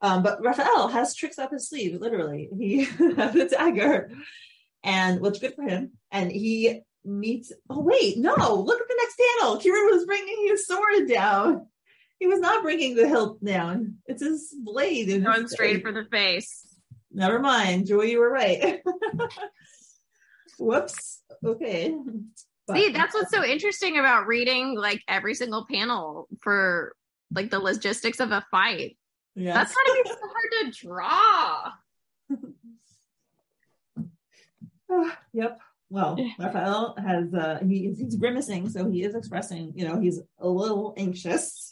[0.00, 2.48] Um, but Rafael has tricks up his sleeve, literally.
[2.58, 2.84] He
[3.18, 4.10] has a dagger,
[4.82, 5.90] and what's good for him.
[6.10, 9.58] And he meets, oh, wait, no, look at the next panel.
[9.58, 11.66] Kieran was bringing his sword down.
[12.18, 13.96] He was not bringing the hilt down.
[14.06, 15.10] It's his blade.
[15.10, 16.64] and Going straight for the face.
[17.12, 18.80] Never mind, Joy, you were right.
[20.58, 21.22] Whoops.
[21.44, 21.94] Okay.
[22.66, 26.94] But- See, that's what's so interesting about reading like every single panel for
[27.34, 28.96] like the logistics of a fight.
[29.34, 29.54] yeah.
[29.54, 31.72] That's gotta be so hard to draw.
[35.32, 35.58] yep.
[35.88, 40.48] Well, Rafael has uh he, he's grimacing, so he is expressing, you know, he's a
[40.48, 41.69] little anxious.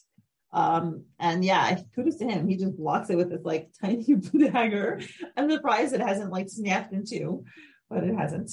[0.53, 2.49] Um, and yeah, kudos to him.
[2.49, 4.05] He just blocks it with this like tiny
[4.51, 5.01] dagger.
[5.37, 7.45] I'm surprised it hasn't like snapped in two,
[7.91, 8.51] but it hasn't.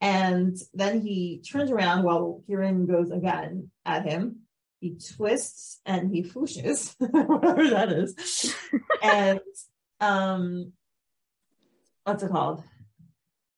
[0.00, 4.40] And then he turns around while Kieran goes again at him.
[4.80, 8.54] He twists and he fooshes, whatever that is.
[9.02, 9.40] and
[10.00, 10.72] um
[12.04, 12.62] what's it called?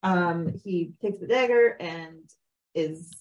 [0.03, 2.21] Um he takes the dagger and
[2.75, 3.15] is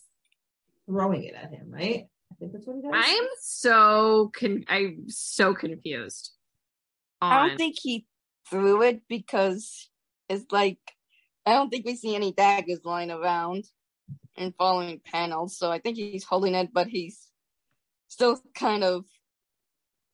[0.86, 2.06] throwing it at him, right?
[2.38, 2.92] I think that's what he does.
[2.94, 6.32] I'm so con- I'm so confused.
[7.20, 8.06] I don't think he
[8.50, 9.90] threw it because
[10.30, 10.78] it's like
[11.46, 13.66] I don't think we see any daggers lying around
[14.36, 15.58] in following panels.
[15.58, 17.28] So I think he's holding it, but he's
[18.08, 19.06] still kind of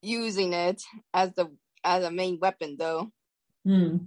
[0.01, 0.81] using it
[1.13, 1.51] as the
[1.83, 3.11] as a main weapon though.
[3.65, 3.97] Hmm.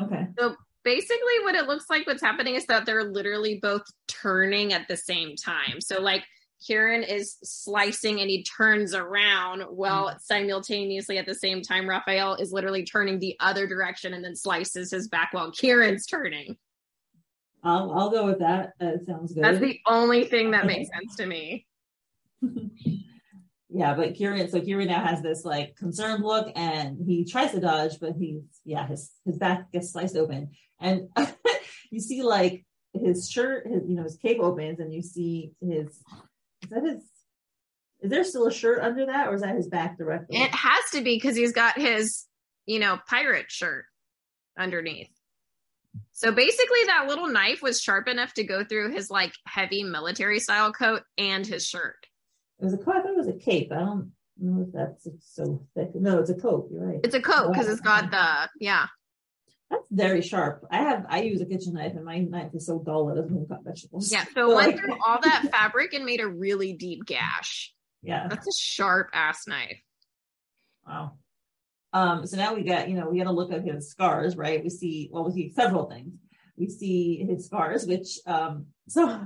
[0.00, 0.26] Okay.
[0.38, 4.88] So basically what it looks like what's happening is that they're literally both turning at
[4.88, 5.80] the same time.
[5.80, 6.24] So like
[6.64, 10.20] Kieran is slicing and he turns around while mm.
[10.20, 14.90] simultaneously at the same time Rafael is literally turning the other direction and then slices
[14.90, 16.56] his back while Kieran's turning.
[17.62, 18.72] I'll I'll go with that.
[18.78, 19.44] That sounds good.
[19.44, 21.66] That's the only thing that makes sense to me.
[23.68, 27.60] yeah, but Kieran, so Kieran now has this like concerned look and he tries to
[27.60, 30.50] dodge, but he's yeah, his his back gets sliced open.
[30.80, 31.08] And
[31.90, 36.02] you see like his shirt, his you know, his cape opens and you see his
[36.62, 37.02] is that his
[38.02, 40.38] is there still a shirt under that or is that his back directly?
[40.38, 42.24] It has to be because he's got his,
[42.66, 43.84] you know, pirate shirt
[44.58, 45.10] underneath.
[46.12, 50.38] So basically, that little knife was sharp enough to go through his like heavy military
[50.38, 52.06] style coat and his shirt.
[52.58, 53.72] it was a coat, I thought it was a cape.
[53.72, 55.94] I don't know if that's so thick.
[55.94, 57.00] No, it's a coat, you're right.
[57.02, 58.86] It's a coat because it's got the yeah.
[59.70, 60.66] That's very sharp.
[60.70, 63.32] I have I use a kitchen knife and my knife is so dull it doesn't
[63.34, 64.10] even cut vegetables.
[64.10, 64.24] Yeah.
[64.34, 67.72] So So, went through all that fabric and made a really deep gash.
[68.02, 68.26] Yeah.
[68.28, 69.80] That's a sharp ass knife.
[70.86, 71.12] Wow.
[71.92, 74.62] Um, so now we got, you know, we got to look at his scars, right?
[74.62, 76.14] We see, well, we see several things.
[76.56, 79.20] We see his scars, which um so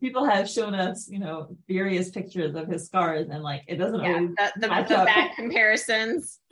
[0.00, 4.00] people have shown us, you know, various pictures of his scars, and like it doesn't
[4.00, 4.14] Yeah.
[4.14, 6.38] always The, the, the back comparisons.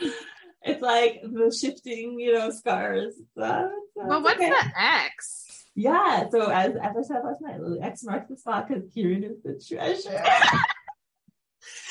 [0.62, 3.14] It's like the shifting, you know, scars.
[3.36, 4.50] So, so Well, what's okay.
[4.50, 5.66] the X?
[5.74, 6.28] Yeah.
[6.30, 9.62] So as as I said last night, X marks the spot because Kieran is the
[9.66, 10.22] treasure.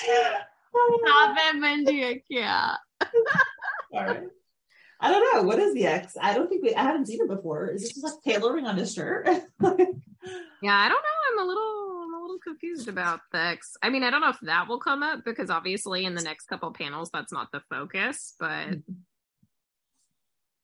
[0.09, 0.45] Ah.
[1.03, 2.23] Stop it, Mindy.
[2.29, 2.75] Yeah.
[3.93, 4.19] Sorry.
[5.01, 5.43] I don't know.
[5.47, 6.15] What is the X?
[6.19, 7.67] I don't think we I haven't seen it before.
[7.67, 9.27] Is it just like tailoring on his shirt?
[10.61, 11.19] Yeah, I don't know.
[11.31, 11.88] I'm a little I'm a little
[12.49, 13.77] confused about the X.
[13.81, 16.47] I mean, I don't know if that will come up because obviously in the next
[16.47, 18.77] couple panels that's not the focus, but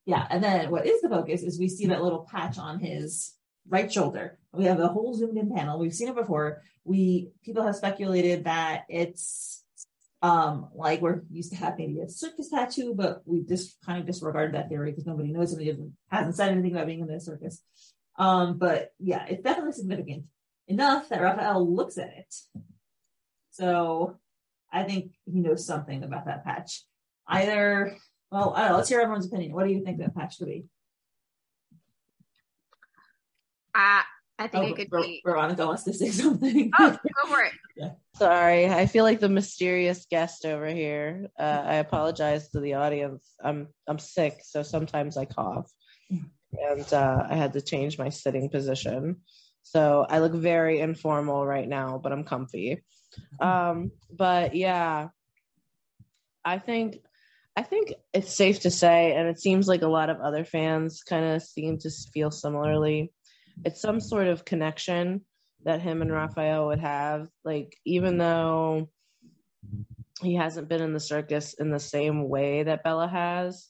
[0.05, 3.33] yeah, and then what is the focus is we see that little patch on his
[3.67, 4.37] right shoulder.
[4.51, 5.79] We have a whole zoomed in panel.
[5.79, 6.61] We've seen it before.
[6.83, 9.63] We people have speculated that it's
[10.21, 14.05] um like we're used to have maybe a circus tattoo, but we just kind of
[14.05, 15.75] disregarded that theory because nobody knows he
[16.09, 17.61] hasn't said anything about being in the circus.
[18.17, 20.23] Um, but yeah, it's definitely significant
[20.67, 22.33] enough that Rafael looks at it.
[23.51, 24.17] So
[24.71, 26.83] I think he knows something about that patch.
[27.27, 27.95] Either,
[28.31, 29.53] well, I don't know, let's hear everyone's opinion.
[29.53, 30.65] What do you think that patch could be?
[33.73, 34.03] I
[34.37, 35.21] I think Oh, it could Ver- be.
[35.25, 36.69] Veronica wants to say something.
[36.77, 37.91] Oh, go for it.
[38.15, 41.27] Sorry, I feel like the mysterious guest over here.
[41.39, 43.33] Uh, I apologize to the audience.
[43.43, 45.69] I'm I'm sick, so sometimes I cough,
[46.09, 49.21] and uh, I had to change my sitting position.
[49.65, 52.83] So I look very informal right now, but I'm comfy.
[53.39, 55.07] Um, but yeah,
[56.45, 56.99] I think
[57.57, 61.01] I think it's safe to say, and it seems like a lot of other fans
[61.01, 63.11] kind of seem to feel similarly.
[63.63, 65.21] It's some sort of connection
[65.63, 67.27] that him and Rafael would have.
[67.43, 68.89] Like, even though
[70.21, 73.69] he hasn't been in the circus in the same way that Bella has,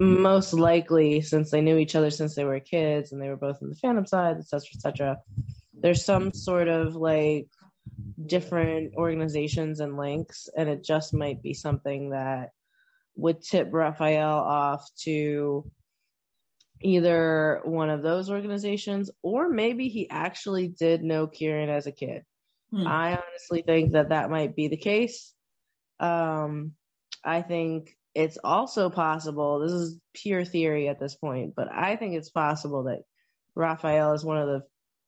[0.00, 3.58] most likely since they knew each other since they were kids and they were both
[3.60, 5.18] in the Phantom Scythe, etc., etc.
[5.74, 7.48] There's some sort of like
[8.26, 12.50] different organizations and links, and it just might be something that
[13.16, 15.70] would tip Rafael off to
[16.82, 22.24] either one of those organizations or maybe he actually did know Kieran as a kid.
[22.70, 22.86] Hmm.
[22.86, 25.34] I honestly think that that might be the case.
[25.98, 26.72] Um,
[27.22, 32.14] I think it's also possible, this is pure theory at this point, but I think
[32.14, 33.02] it's possible that
[33.54, 34.62] Rafael is one of the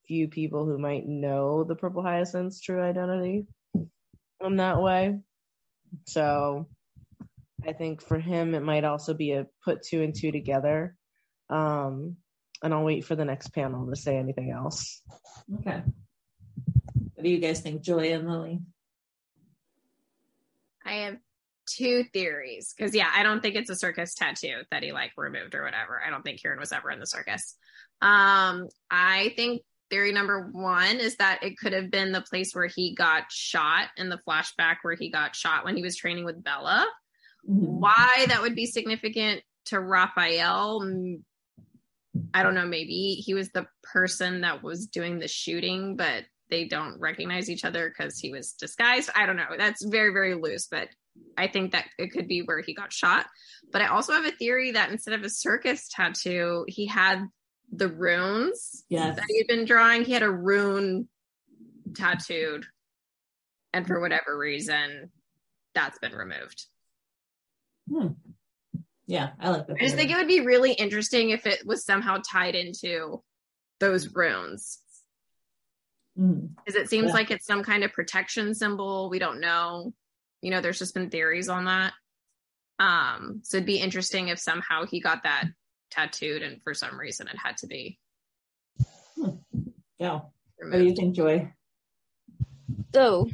[0.06, 3.46] few people who might know the Purple Hyacinth's true identity
[4.40, 5.20] in that way.
[6.06, 6.68] So
[7.66, 10.96] I think for him, it might also be a put two and two together.
[11.50, 12.16] Um,
[12.62, 15.02] and I'll wait for the next panel to say anything else.
[15.60, 15.82] Okay.
[17.14, 18.60] What do you guys think, Joy and Lily?
[20.84, 21.16] I have
[21.66, 25.54] two theories because yeah, I don't think it's a circus tattoo that he like removed
[25.54, 26.00] or whatever.
[26.04, 27.56] I don't think Kieran was ever in the circus.
[28.00, 32.66] Um, I think theory number one is that it could have been the place where
[32.66, 36.42] he got shot in the flashback where he got shot when he was training with
[36.42, 36.86] Bella.
[37.44, 40.82] Why that would be significant to Rafael,
[42.34, 42.66] I don't know.
[42.66, 47.64] Maybe he was the person that was doing the shooting, but they don't recognize each
[47.64, 49.10] other because he was disguised.
[49.14, 49.56] I don't know.
[49.56, 50.88] That's very, very loose, but
[51.36, 53.26] I think that it could be where he got shot.
[53.70, 57.24] But I also have a theory that instead of a circus tattoo, he had
[57.72, 59.16] the runes Yes.
[59.16, 60.04] that he had been drawing.
[60.04, 61.08] He had a rune
[61.94, 62.66] tattooed.
[63.72, 65.10] And for whatever reason,
[65.74, 66.66] that's been removed.
[67.90, 68.08] Hmm.
[69.06, 69.76] Yeah, I like that.
[69.80, 73.22] I just think it would be really interesting if it was somehow tied into
[73.80, 74.78] those runes.
[76.18, 76.54] Mhm.
[76.56, 77.14] Because it seems Yeah.
[77.14, 79.08] like it's some kind of protection symbol.
[79.10, 79.94] We don't know.
[80.42, 81.92] You know, there's just been theories on that.
[82.78, 85.44] Um, so it'd be interesting if somehow he got that
[85.90, 87.98] tattooed and for some reason it had to be
[89.98, 90.20] Yeah.
[90.58, 91.52] What do you think, Joy?
[92.94, 93.28] So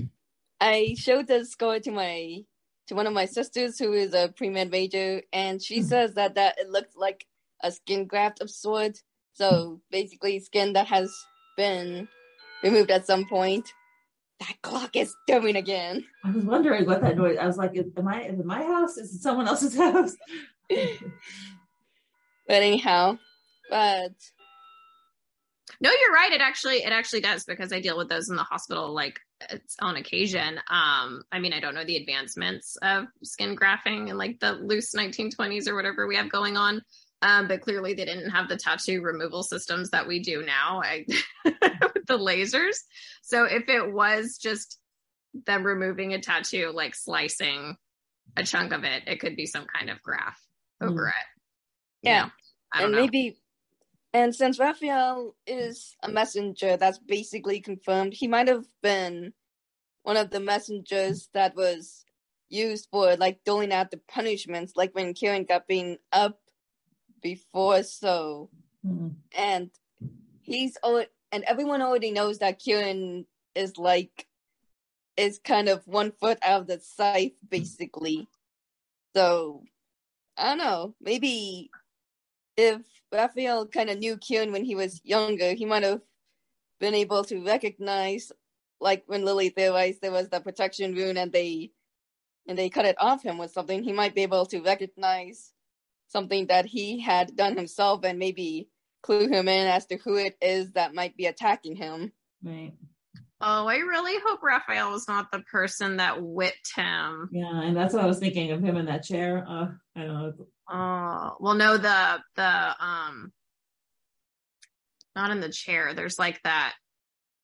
[0.61, 2.41] I showed this score to my
[2.89, 5.87] to one of my sisters who is a pre-med major, and she Hmm.
[5.87, 7.27] says that that it looks like
[7.63, 9.03] a skin graft of sorts.
[9.35, 11.15] So basically, skin that has
[11.57, 12.09] been
[12.63, 13.73] removed at some point.
[14.41, 16.05] That clock is going again.
[16.25, 17.39] I was wondering what that noise.
[17.41, 18.23] I was like, "Am I?
[18.23, 18.97] Is it my house?
[18.97, 20.15] Is it someone else's house?"
[22.47, 23.19] But anyhow,
[23.69, 24.13] but
[25.81, 26.33] No, you're right.
[26.33, 29.21] It actually it actually does because I deal with those in the hospital like
[29.51, 30.59] it's on occasion.
[30.69, 34.95] Um, I mean, I don't know the advancements of skin grafting and like the loose
[34.95, 36.83] 1920s or whatever we have going on.
[37.21, 41.05] Um, but clearly they didn't have the tattoo removal systems that we do now I,
[41.45, 42.77] with the lasers.
[43.23, 44.79] So if it was just
[45.47, 47.77] them removing a tattoo, like slicing
[48.37, 50.41] a chunk of it, it could be some kind of graph
[50.81, 51.15] over it.
[52.03, 52.23] You Yeah.
[52.23, 52.31] know?
[52.75, 53.01] And know.
[53.01, 53.39] maybe
[54.15, 59.35] and since Rafael is a messenger that's basically confirmed, he might have been
[60.03, 62.05] one of the messengers that was
[62.49, 66.39] used for like doling out the punishments, like when Kieran got being up
[67.23, 68.51] before so
[68.85, 69.09] Hmm.
[69.37, 69.71] and
[70.43, 70.77] he's
[71.33, 74.27] and everyone already knows that Kieran is like
[75.17, 78.29] is kind of one foot out of the scythe basically.
[79.17, 79.65] So
[80.37, 81.71] I don't know, maybe
[82.57, 86.03] if Rafael kind of knew Kieran when he was younger, he might have
[86.79, 88.31] been able to recognize
[88.81, 91.73] like when Lily theorized there was the protection rune and they
[92.47, 95.53] and they cut it off him with something, he might be able to recognize
[96.09, 98.69] something that he had done himself and maybe
[99.03, 102.13] clue him in as to who it is that might be attacking him.
[102.43, 102.73] Right.
[103.41, 107.29] Oh, I really hope Rafael was not the person that whipped him.
[107.33, 109.45] Yeah, and that's what I was thinking of him in that chair.
[109.49, 110.33] Uh, I don't know.
[110.69, 113.33] Oh, well, no, the the um,
[115.15, 115.95] not in the chair.
[115.95, 116.75] There's like that,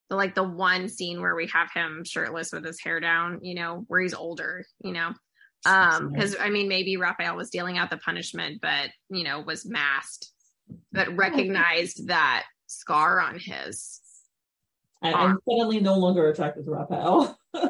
[0.09, 3.39] the like the one scene where we have him shirtless with his hair down.
[3.41, 4.65] You know, where he's older.
[4.81, 5.13] You know,
[5.65, 9.65] um, because I mean, maybe Rafael was dealing out the punishment, but you know, was
[9.65, 10.31] masked,
[10.91, 14.01] but recognized that scar on his.
[15.01, 17.37] I, I'm suddenly no longer attracted to Rafael.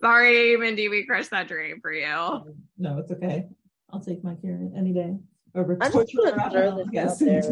[0.00, 2.06] Sorry, Mindy, we crushed that dream for you.
[2.78, 3.46] no, it's okay.
[3.90, 5.16] I'll take my Kieran any day
[5.54, 6.84] over I just torturing wanna throw Rafael.
[6.84, 7.48] this Yes.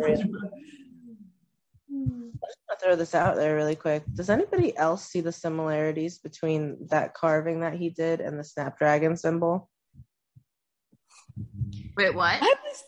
[2.85, 2.93] out there.
[2.93, 4.03] I'll throw this out there really quick.
[4.17, 9.17] Does anybody else see the similarities between that carving that he did and the Snapdragon
[9.17, 9.69] symbol?
[11.97, 12.39] Wait, what?
[12.43, 12.85] I was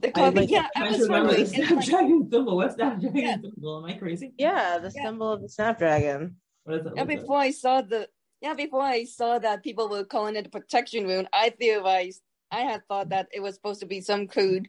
[0.00, 0.36] the I coffee.
[0.36, 1.34] like yeah, I trying was wondering.
[1.36, 2.56] the it's like- Snapdragon symbol.
[2.56, 3.36] What's Snapdragon Yeah.
[3.40, 3.84] symbol?
[3.84, 4.32] Am I crazy?
[4.38, 5.04] Yeah, the Yeah.
[5.04, 6.36] symbol of the Snapdragon.
[6.64, 6.92] What is it?
[6.96, 7.20] yeah, What is it?
[7.20, 8.08] before I saw the
[8.40, 12.60] yeah, before I saw that people were calling it a protection rune, I theorized I
[12.62, 14.68] had thought that it was supposed to be some crude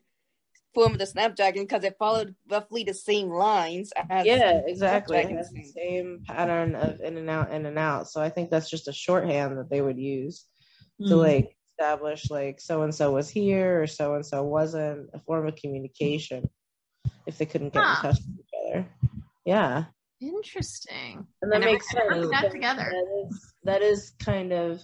[0.73, 5.17] form of the Snapdragon because it followed roughly the same lines as Yeah, exactly.
[5.17, 8.09] It has the same pattern of in and out, in and out.
[8.09, 10.45] So I think that's just a shorthand that they would use
[11.07, 11.19] to Hmm.
[11.19, 15.47] like establish like so and so was here or so and so wasn't a form
[15.47, 16.49] of communication
[17.25, 17.95] if they couldn't get Huh.
[18.07, 18.85] in touch with each other.
[19.45, 19.85] Yeah.
[20.21, 21.27] Interesting.
[21.41, 22.29] And that never makes sense.
[22.31, 22.89] that together.
[22.91, 24.81] That is, that is kind of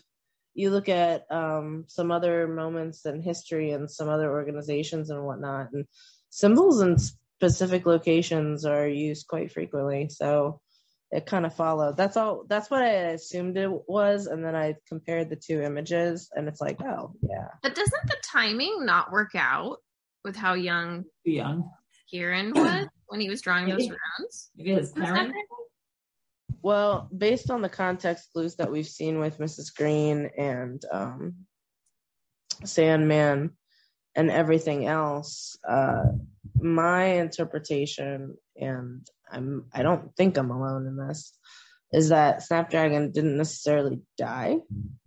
[0.53, 5.67] you look at um, some other moments in history and some other organizations and whatnot,
[5.73, 5.85] and
[6.29, 10.09] symbols in specific locations are used quite frequently.
[10.09, 10.59] So
[11.11, 11.97] it kind of followed.
[11.97, 12.43] That's all.
[12.47, 16.61] That's what I assumed it was, and then I compared the two images, and it's
[16.61, 19.77] like, oh yeah, But doesn't the timing not work out
[20.23, 21.69] with how young Too young.
[22.11, 23.95] Kieran was when he was drawing those Maybe.
[24.19, 24.51] runes?
[24.55, 25.33] Maybe his Was that parent.
[26.61, 29.73] Well, based on the context clues that we've seen with Mrs.
[29.73, 31.35] Green and um,
[32.65, 33.51] Sandman
[34.15, 36.03] and everything else, uh,
[36.59, 41.37] my interpretation, and I'm I don't think I'm alone in this,
[41.93, 44.57] is that Snapdragon didn't necessarily die.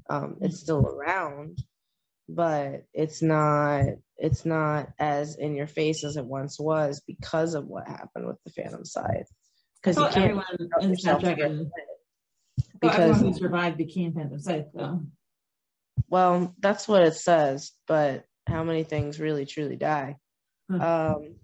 [0.09, 1.59] Um, it's still around,
[2.28, 3.84] but it's not
[4.16, 8.38] it's not as in your face as it once was because of what happened with
[8.44, 9.28] the Phantom Scythe.
[9.82, 10.44] Because you can't everyone
[10.80, 11.70] in yourself Snapdragon,
[12.56, 15.00] because because everyone who survived became Phantom Scythe, though.
[16.08, 20.16] well that's what it says but how many things really truly die
[20.70, 20.80] Hmm.
[20.80, 21.34] um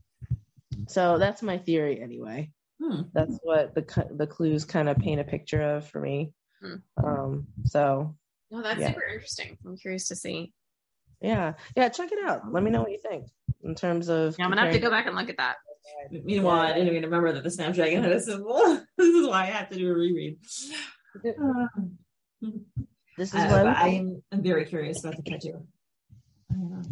[0.86, 3.02] so that's my theory anyway Hmm.
[3.12, 6.32] that's what the the clues kind of paint a picture of for me
[6.62, 6.76] Hmm.
[7.04, 8.16] um so
[8.50, 8.88] No, that's Yeah.
[8.94, 9.58] super interesting.
[9.66, 10.52] I'm curious to see.
[11.20, 13.26] yeah yeah check it out let me know what you think
[13.62, 15.56] in terms of Yeah, I'm gonna have to go back and look at that.
[16.10, 18.58] Meanwhile, I didn't even remember that the Snapdragon had a symbol.
[18.98, 20.38] this is why I have to do a reread.
[21.24, 21.66] Uh,
[23.16, 25.66] this is I, why I'm, I'm very curious about the tattoo.
[26.50, 26.82] I don't know.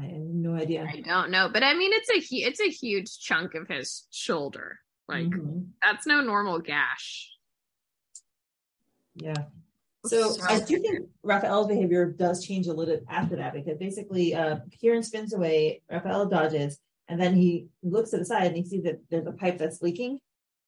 [0.00, 0.86] Have no idea.
[0.86, 4.06] I don't know, but I mean, it's a hu- it's a huge chunk of his
[4.10, 4.78] shoulder.
[5.08, 5.68] Like Mhm.
[5.82, 7.30] that's no normal gash.
[9.14, 9.44] Yeah.
[10.04, 13.78] So, So I do think Rafael's behavior does change a little bit after that because
[13.78, 16.78] basically uh Kieran spins away, Rafael dodges,
[17.08, 19.82] and then he looks to the side and he sees that there's a pipe that's
[19.82, 20.18] leaking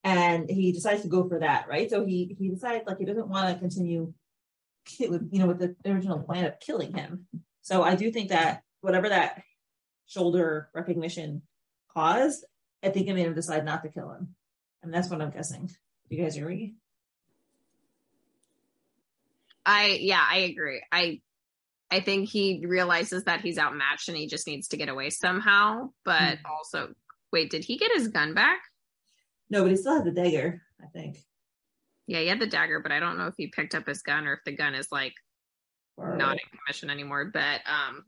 [0.04, 1.90] and he decides to go for that, right?
[1.90, 4.12] So he he decides like he doesn't want to continue
[5.00, 7.26] with you know with the original plan of killing him.
[7.62, 9.42] So I do think that whatever that
[10.06, 11.42] shoulder recognition
[11.92, 12.44] caused,
[12.82, 14.34] I think it made him decide not to kill him.
[14.82, 15.70] And that's what I'm guessing.
[16.08, 16.76] You guys agree?
[19.66, 20.82] I yeah, I agree.
[20.90, 21.20] I
[21.90, 25.90] I think he realizes that he's outmatched and he just needs to get away somehow.
[26.04, 26.92] But also,
[27.32, 28.60] wait, did he get his gun back?
[29.50, 31.18] No, but he still has the dagger, I think.
[32.06, 34.26] Yeah, he had the dagger, but I don't know if he picked up his gun
[34.26, 35.14] or if the gun is like
[35.98, 37.30] not in commission anymore.
[37.32, 38.04] But um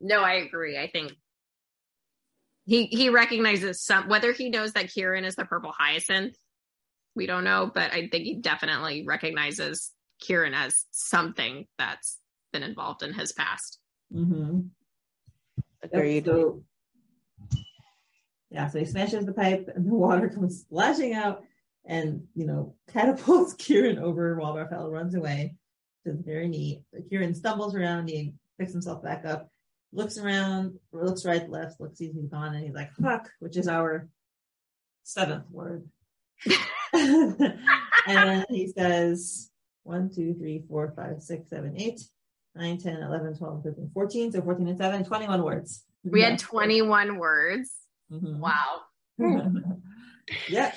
[0.00, 0.78] no, I agree.
[0.78, 1.12] I think
[2.64, 6.36] he he recognizes some whether he knows that Kieran is the purple hyacinth,
[7.14, 12.18] we don't know, but I think he definitely recognizes Kieran as something that's
[12.56, 13.78] been involved in his past.
[14.14, 14.60] Mm-hmm.
[15.82, 16.62] agreed So,
[18.50, 21.42] yeah, so he smashes the pipe and the water comes splashing out
[21.84, 25.56] and, you know, catapults Kieran over while Rafael runs away.
[26.04, 26.82] So it's very neat.
[27.10, 29.50] Kieran stumbles around, he picks himself back up,
[29.92, 33.68] looks around, looks right, left, looks, sees he's gone, and he's like, fuck, which is
[33.68, 34.08] our
[35.02, 35.86] seventh word.
[36.94, 39.50] and he says,
[39.82, 42.00] 1, 2, 3, 4, 5, 6, 7, 8,
[42.56, 44.32] 9, 10, 11, 12, 13, 14.
[44.32, 45.84] So 14 and 7, 21 words.
[46.04, 47.74] We had 21 words.
[48.10, 48.38] Mhm.
[48.38, 48.82] Wow.
[50.48, 50.72] yeah.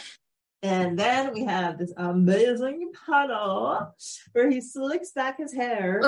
[0.61, 3.95] And then we have this amazing panel
[4.33, 6.01] where he slicks back his hair,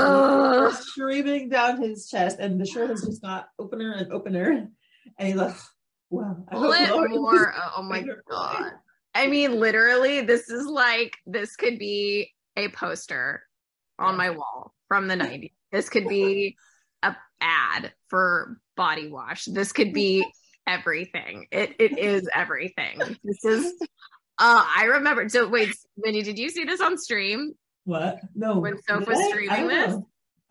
[0.71, 4.67] streaming down his chest, and the shirt has just got opener and opener.
[5.17, 5.55] And he's like,
[6.09, 7.53] "Wow, I Pull it more.
[7.77, 8.73] Oh my god.
[9.15, 13.43] I mean, literally, this is like this could be a poster
[13.99, 15.53] on my wall from the 90s.
[15.71, 16.57] This could be
[17.03, 19.45] a ad for body wash.
[19.45, 20.25] This could be
[20.67, 21.47] everything.
[21.51, 22.99] It it is everything.
[23.23, 23.73] This is
[24.37, 27.53] uh I remember so wait, Mindy, did you see this on stream?
[27.85, 28.19] What?
[28.35, 28.59] No.
[28.59, 29.21] When Soph was I?
[29.21, 29.97] I streaming don't this?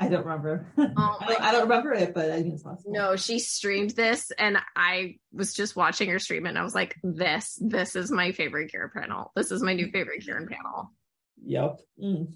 [0.01, 0.67] I don't remember.
[0.97, 2.93] Oh I, don't, I don't remember it, but I think it's possible.
[2.93, 6.97] No, she streamed this and I was just watching her stream and I was like,
[7.03, 9.31] this, this is my favorite Kieran panel.
[9.37, 10.91] This is my new favorite Kieran panel.
[11.45, 11.81] Yep.
[12.03, 12.33] Mm.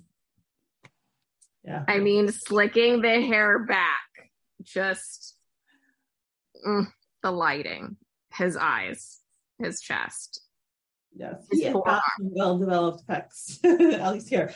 [1.65, 1.85] Yeah.
[1.89, 4.31] I mean, slicking the hair back,
[4.63, 5.35] just
[6.67, 6.87] mm,
[7.23, 7.97] the lighting,
[8.35, 9.21] his eyes,
[9.59, 10.43] his chest.
[11.17, 11.47] Yes.
[11.51, 13.65] His He well developed pecs,
[14.01, 14.53] at least here.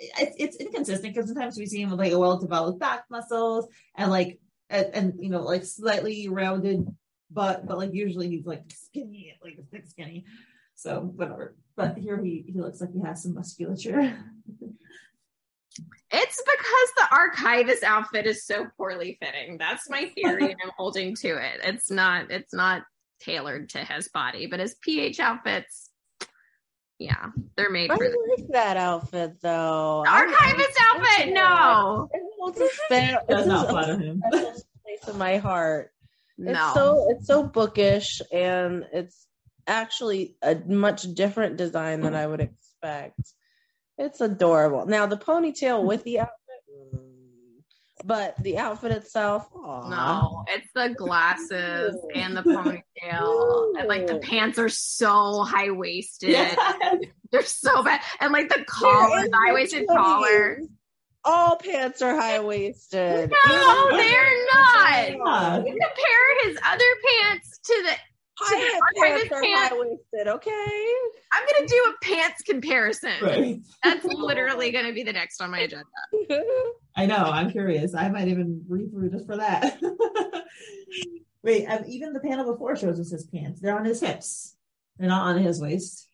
[0.00, 3.68] It's, it's inconsistent because sometimes we see him with like a well developed back muscles
[3.96, 6.86] and like and, and you know like slightly rounded
[7.30, 10.24] butt, but like usually he's like skinny, like a thick skinny.
[10.74, 11.56] So whatever.
[11.76, 14.18] But here he he looks like he has some musculature.
[16.10, 19.56] It's because the archivist outfit is so poorly fitting.
[19.58, 21.60] That's my theory, and I'm holding to it.
[21.64, 22.30] It's not.
[22.30, 22.82] It's not
[23.20, 25.90] tailored to his body, but his PH outfits,
[26.98, 30.02] yeah, they're made I for the like that outfit though.
[30.04, 31.32] The archivist outfit.
[31.32, 32.08] No,
[32.48, 34.22] It's a spe- Does it's not a flatter him.
[34.30, 35.92] place in my heart.
[36.38, 36.50] No.
[36.50, 39.26] It's so it's so bookish and it's
[39.66, 43.20] actually a much different design than I would expect.
[43.98, 44.86] It's adorable.
[44.86, 46.38] Now the ponytail with the outfit,
[48.04, 49.88] but the outfit itself, aw.
[49.88, 56.30] No, it's the glasses and the ponytail, and like the pants are so high waisted.
[56.30, 56.58] Yes.
[57.30, 60.58] They're so bad, and like the collar, the high waisted collar.
[61.24, 63.30] All pants are high waisted.
[63.30, 65.64] No, they're not.
[65.64, 67.96] You compare his other pants to the.
[68.44, 68.60] High
[68.94, 69.68] the pants are pants.
[69.70, 70.28] high waisted.
[70.28, 70.92] Okay.
[71.32, 73.12] I'm gonna do a pants comparison.
[73.22, 73.60] Right.
[73.82, 75.84] That's literally gonna be the next on my agenda.
[76.96, 77.16] I know.
[77.16, 77.94] I'm curious.
[77.94, 79.80] I might even read through just for that.
[81.42, 83.60] Wait, um, even the panel before shows us his pants.
[83.60, 84.56] They're on his hips.
[84.98, 86.08] They're not on his waist.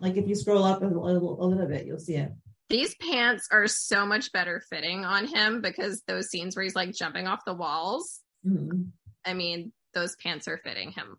[0.00, 2.32] Like if you scroll up a little, a little bit, you'll see it.
[2.68, 6.92] These pants are so much better fitting on him because those scenes where he's like
[6.92, 8.20] jumping off the walls.
[8.44, 8.88] Mhm.
[9.24, 11.16] I mean, those pants are fitting him.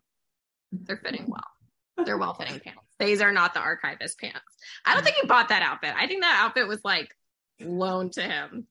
[0.70, 2.06] They're fitting well.
[2.06, 2.80] They're well fitting pants.
[3.00, 4.40] These are not the archivist pants.
[4.84, 5.94] I don't think he bought that outfit.
[5.96, 7.08] I think that outfit was like
[7.60, 8.68] loaned to him.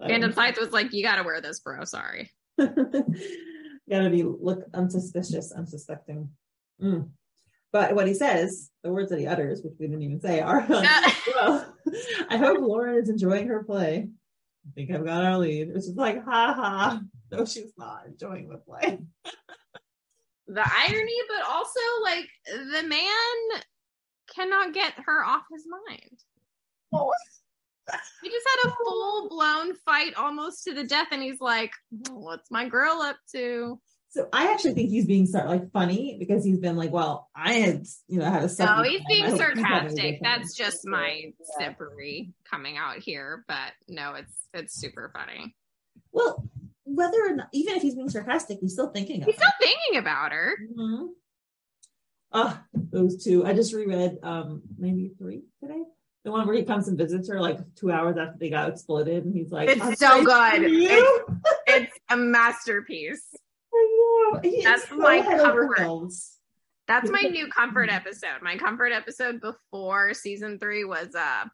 [0.00, 1.84] Phantom Scythe was like, you gotta wear this, bro.
[1.84, 2.30] Sorry.
[2.58, 6.30] Gotta be look unsuspicious, unsuspecting.
[6.82, 7.10] Mm.
[7.72, 10.64] But what he says, the words that he utters, which we didn't even say, are
[10.68, 11.74] well,
[12.28, 14.08] I hope Lauren is enjoying her play.
[14.66, 15.68] I think I've got our lead.
[15.68, 17.00] Which is like, ha ha.
[17.32, 18.98] No, she's not enjoying the play.
[20.46, 23.62] the irony, but also like the man
[24.34, 26.18] cannot get her off his mind.
[28.22, 31.72] He just had a full blown fight almost to the death, and he's like,
[32.10, 33.80] What's my girl up to?
[34.10, 37.30] So I actually think he's being sort of like funny because he's been like, well,
[37.34, 39.06] I had, you know, had a No, sucky he's.
[39.08, 40.18] Being sarcastic.
[40.22, 45.54] That's just my sippery coming out here, but no, it's it's super funny.
[46.12, 46.46] well,
[46.94, 50.32] whether or not, even if he's being sarcastic, he's still thinking He's still thinking about
[50.32, 50.54] her.
[50.76, 51.08] Mhm.
[52.32, 53.44] Ah, those two.
[53.44, 55.82] I just reread um maybe three today.
[56.24, 59.24] The one where he comes and visits her like two hours after they got exploded,
[59.24, 60.62] and he's like, It's so good.
[60.70, 61.26] you."
[61.66, 63.26] It's a masterpiece.
[63.74, 64.40] I know.
[64.42, 66.12] He That's so my comfort.
[66.88, 68.40] That's my new comfort episode.
[68.42, 71.44] My comfort episode before season three was uh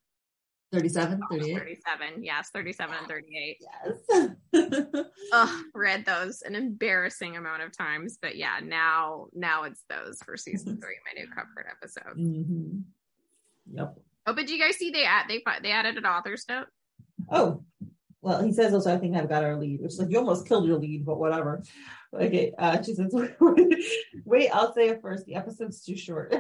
[0.72, 1.58] 37, 38.
[1.58, 2.24] 37.
[2.24, 3.56] Yes, 37 and 38.
[3.60, 4.28] Yes.
[5.32, 10.36] Ugh, read those an embarrassing amount of times, but yeah, now now it's those for
[10.36, 12.18] season three, my new comfort episode.
[12.18, 12.82] Mhm.
[13.72, 13.98] Yep.
[14.26, 16.66] Oh, but do you guys see they add they they added an author's note?
[17.30, 17.62] Oh,
[18.20, 20.46] well, he says also, I think I've got our lead, which is like, you almost
[20.46, 21.62] killed your lead, but whatever.
[22.12, 22.52] Okay.
[22.58, 23.14] Uh, she says,
[24.24, 25.24] wait, I'll say it first.
[25.26, 26.34] The episode's too short.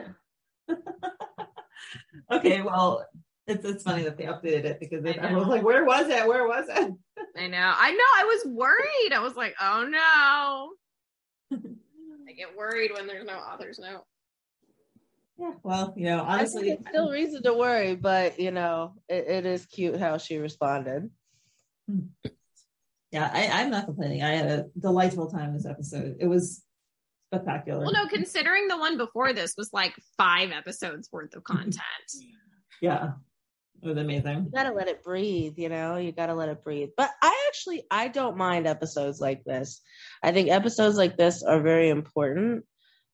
[2.32, 2.62] okay.
[2.62, 3.06] Well,
[3.48, 6.08] it's, it's funny that they updated it because I it, I was like, where was
[6.08, 6.26] it?
[6.26, 6.92] Where was it?
[7.36, 7.98] I know, I know.
[8.18, 9.12] I was worried.
[9.12, 11.58] I was like, oh no.
[12.28, 14.04] I get worried when there's no author's note.
[15.38, 15.52] Yeah.
[15.62, 19.26] Well, you know, I honestly, think it's still reason to worry, but you know, it,
[19.28, 21.08] it is cute how she responded.
[21.88, 22.30] Hmm.
[23.12, 24.22] yeah, I, I'm not complaining.
[24.22, 26.16] I had a delightful time this episode.
[26.20, 26.62] It was
[27.32, 27.80] spectacular.
[27.80, 31.82] Well, no, considering the one before this was like five episodes worth of content.
[32.82, 33.12] Yeah.
[33.82, 34.44] It was amazing.
[34.46, 36.90] You gotta let it breathe, you know, you gotta let it breathe.
[36.96, 39.80] But I actually I don't mind episodes like this.
[40.22, 42.64] I think episodes like this are very important.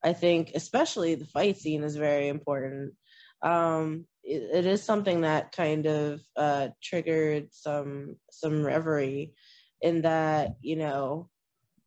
[0.02, 2.94] I think especially the fight scene is very important.
[3.42, 9.32] um, it, it is something that kind of uh, triggered some some reverie
[9.82, 11.28] in that you know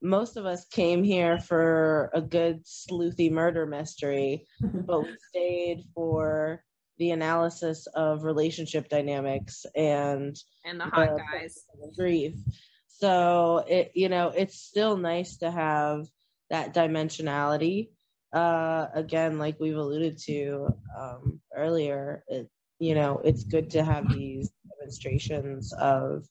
[0.02, 6.64] most of us came here for a good sleuthy murder mystery, but we stayed for
[6.98, 10.36] the analysis of relationship dynamics and
[10.66, 12.36] and the hot guys grief.
[12.88, 16.08] So it you know it's still nice to have
[16.50, 17.90] that dimensionality.
[18.34, 20.68] Uh, again, like we've alluded to
[20.98, 26.26] um, earlier, it, you know it's good to have these demonstrations of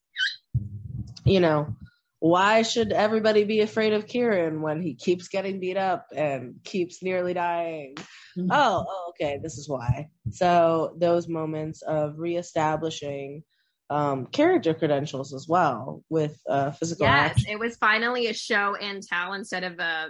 [1.24, 1.74] you know
[2.18, 7.02] why should everybody be afraid of Kieran when he keeps getting beat up and keeps
[7.02, 7.94] nearly dying?
[8.38, 8.48] Mm-hmm.
[8.50, 10.08] Oh, oh, okay, this is why.
[10.30, 13.42] So those moments of reestablishing
[13.90, 17.06] um, character credentials as well with uh, physical.
[17.06, 17.50] Yes, action.
[17.50, 20.08] it was finally a show and tell instead of a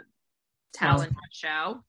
[0.72, 1.80] tell and show.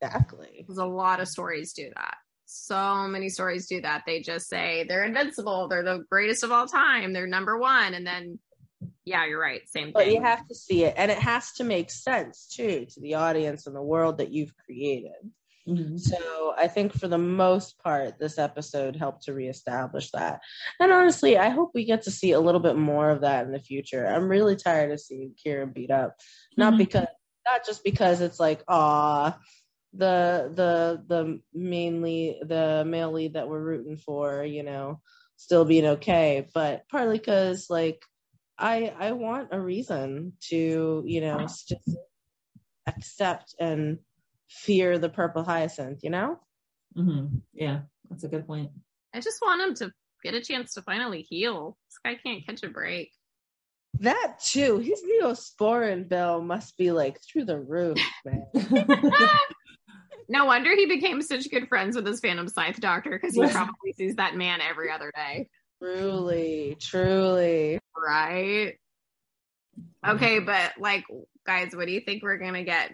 [0.00, 0.56] Exactly.
[0.58, 2.14] Because a lot of stories do that.
[2.46, 4.04] So many stories do that.
[4.06, 8.06] They just say they're invincible, they're the greatest of all time, they're number one, and
[8.06, 8.38] then
[9.04, 9.68] yeah, you're right.
[9.68, 9.92] Same thing.
[9.92, 13.14] But you have to see it, and it has to make sense too to the
[13.14, 15.12] audience and the world that you've created.
[15.68, 15.98] Mm-hmm.
[15.98, 20.40] So I think for the most part, this episode helped to reestablish that.
[20.80, 23.52] And honestly, I hope we get to see a little bit more of that in
[23.52, 24.06] the future.
[24.06, 26.16] I'm really tired of seeing Kieran beat up,
[26.56, 26.78] not mm-hmm.
[26.78, 27.06] because,
[27.44, 29.38] not just because it's like, ah,
[29.92, 35.00] the the the mainly the male lead that we're rooting for, you know,
[35.36, 38.02] still being okay, but partly because like
[38.58, 41.74] I I want a reason to you know just
[42.86, 43.98] accept and
[44.48, 46.02] fear the purple hyacinth.
[46.02, 46.40] You know.
[46.96, 47.36] Mm-hmm.
[47.54, 47.80] Yeah,
[48.10, 48.70] that's a good point.
[49.14, 49.92] I just want him to
[50.22, 51.76] get a chance to finally heal.
[51.88, 53.12] This guy can't catch a break.
[54.00, 54.78] That too.
[54.78, 58.46] His neosporin bill must be like through the roof, man.
[60.28, 63.92] no wonder he became such good friends with his Phantom Scythe doctor because he probably
[63.96, 65.48] sees that man every other day.
[65.80, 67.78] Truly, truly.
[67.96, 68.74] Right.
[70.06, 71.04] Okay, but like,
[71.46, 72.92] guys, what do you think we're gonna get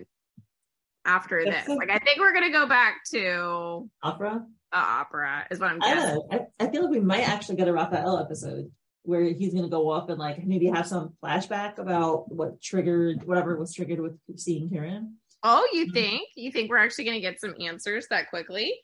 [1.04, 1.68] after this?
[1.68, 4.44] Like, I think we're gonna go back to opera.
[4.72, 6.22] Uh, opera is what I'm guessing.
[6.30, 8.70] I, I, I feel like we might actually get a Rafael episode
[9.04, 13.56] where he's gonna go up and like maybe have some flashback about what triggered whatever
[13.56, 15.16] was triggered with seeing Kieran.
[15.42, 15.94] Oh, you mm-hmm.
[15.94, 16.28] think?
[16.36, 18.74] You think we're actually gonna get some answers that quickly?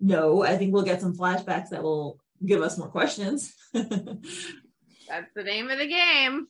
[0.00, 3.52] No, I think we'll get some flashbacks that will give us more questions.
[3.72, 6.46] That's the name of the game.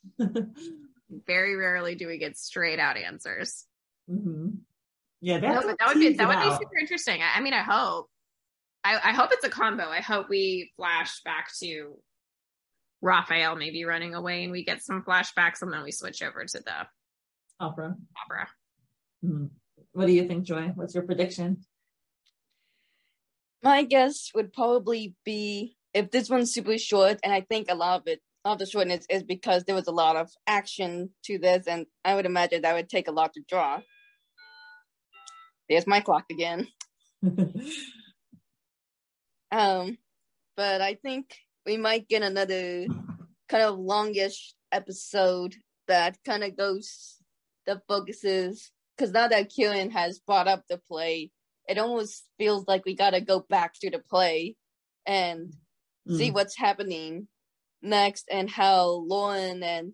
[1.26, 3.64] Very rarely do we get straight out answers.
[4.10, 4.48] Mm-hmm.
[5.22, 7.20] Yeah, no, that would be that would be super interesting.
[7.20, 8.08] I, I mean, I hope.
[8.82, 9.84] I, I, hope it's a combo.
[9.84, 11.98] I hope we flash back to
[13.02, 16.58] Rafael maybe running away, and we get some flashbacks, and then we switch over to
[16.60, 16.86] the
[17.58, 17.94] opera.
[18.24, 18.48] Opera.
[19.22, 19.46] Mm-hmm.
[19.92, 20.72] What do you think, Joy?
[20.74, 21.58] What's your prediction?
[23.62, 28.00] My guess would probably be if this one's super short, and I think a lot
[28.00, 31.66] of it, of the shortness is because there was a lot of action to this,
[31.66, 33.80] and I would imagine that would take a lot to draw.
[35.68, 36.68] There's my clock again.
[39.52, 39.98] um,
[40.56, 41.36] but I think
[41.66, 42.86] we might get another
[43.48, 45.54] kind of longish episode
[45.86, 47.16] that kind of goes
[47.66, 51.30] that focuses because now that Kieran has brought up the play,
[51.68, 54.56] it almost feels like we gotta go back to the play
[55.06, 55.54] and
[56.08, 56.16] mm.
[56.16, 57.28] see what's happening
[57.82, 59.92] next and how Lauren and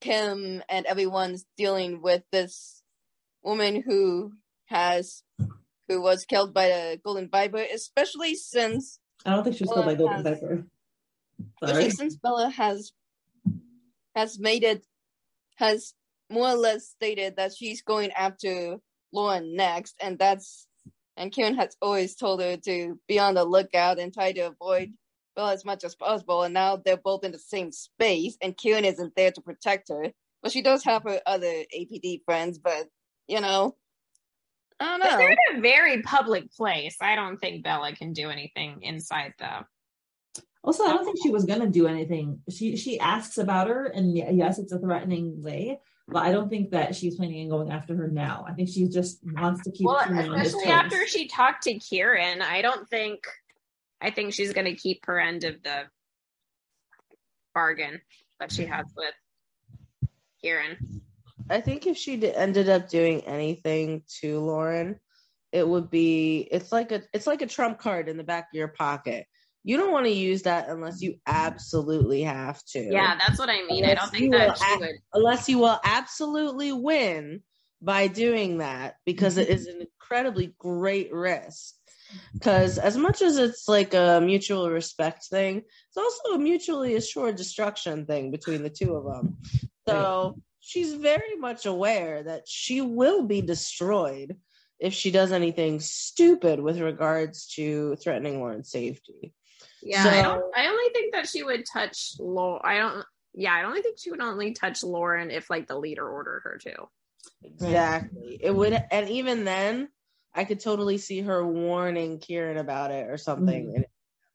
[0.00, 2.82] Kim and everyone's dealing with this
[3.42, 4.32] woman who
[4.66, 5.22] has
[5.88, 9.86] who was killed by the Golden Viper, especially since I don't think she was killed
[9.86, 10.66] by Golden has, Viper.
[11.62, 12.92] Especially since Bella has
[14.14, 14.84] has made it
[15.56, 15.94] has
[16.30, 18.78] more or less stated that she's going after
[19.12, 20.66] Lauren next, and that's
[21.16, 24.92] and Kieran has always told her to be on the lookout and try to avoid
[25.34, 26.42] Bella as much as possible.
[26.42, 30.12] And now they're both in the same space, and Kieran isn't there to protect her.
[30.42, 32.86] But she does have her other APD friends, but
[33.26, 33.76] you know,
[34.78, 35.06] I don't know.
[35.10, 36.96] But they're in a very public place.
[37.00, 39.64] I don't think Bella can do anything inside the.
[40.62, 42.40] Also, I don't think she was gonna do anything.
[42.50, 46.70] She she asks about her, and yes, it's a threatening way, but I don't think
[46.70, 48.44] that she's planning on going after her now.
[48.48, 49.86] I think she just wants to keep.
[49.86, 53.24] Well, especially after she talked to Kieran, I don't think.
[54.00, 55.84] I think she's going to keep her end of the
[57.54, 58.00] bargain
[58.38, 60.08] that she has with
[60.42, 61.02] Kieran.
[61.48, 65.00] I think if she ended up doing anything to Lauren,
[65.52, 68.58] it would be it's like a it's like a trump card in the back of
[68.58, 69.26] your pocket
[69.66, 72.78] you don't want to use that unless you absolutely have to.
[72.78, 73.82] Yeah, that's what I mean.
[73.82, 74.94] Unless I don't think that she would.
[75.12, 77.42] Unless you will absolutely win
[77.82, 81.74] by doing that because it is an incredibly great risk.
[82.34, 87.34] because as much as it's like a mutual respect thing, it's also a mutually assured
[87.34, 89.36] destruction thing between the two of them.
[89.88, 94.36] So she's very much aware that she will be destroyed
[94.78, 99.32] if she does anything stupid with regards to threatening Lauren's safety.
[99.82, 100.44] Yeah, so, I don't.
[100.56, 102.62] I only think that she would touch Lauren.
[102.64, 103.04] I don't.
[103.34, 106.58] Yeah, I only think she would only touch Lauren if like the leader ordered her
[106.62, 106.88] to.
[107.42, 108.38] Exactly.
[108.40, 109.88] It would, and even then,
[110.34, 113.66] I could totally see her warning Kieran about it or something.
[113.68, 113.82] Mm-hmm.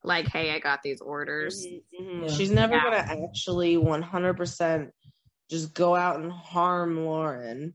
[0.04, 1.66] Like, hey, I got these orders.
[1.66, 2.04] Mm-hmm.
[2.04, 2.24] mm-hmm.
[2.24, 2.32] Yeah.
[2.32, 2.84] She's never yeah.
[2.84, 4.92] gonna actually one hundred percent
[5.50, 7.74] just go out and harm Lauren,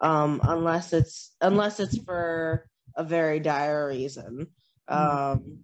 [0.00, 4.48] um, unless it's unless it's for a very dire reason,
[4.90, 5.38] mm-hmm.
[5.38, 5.58] um,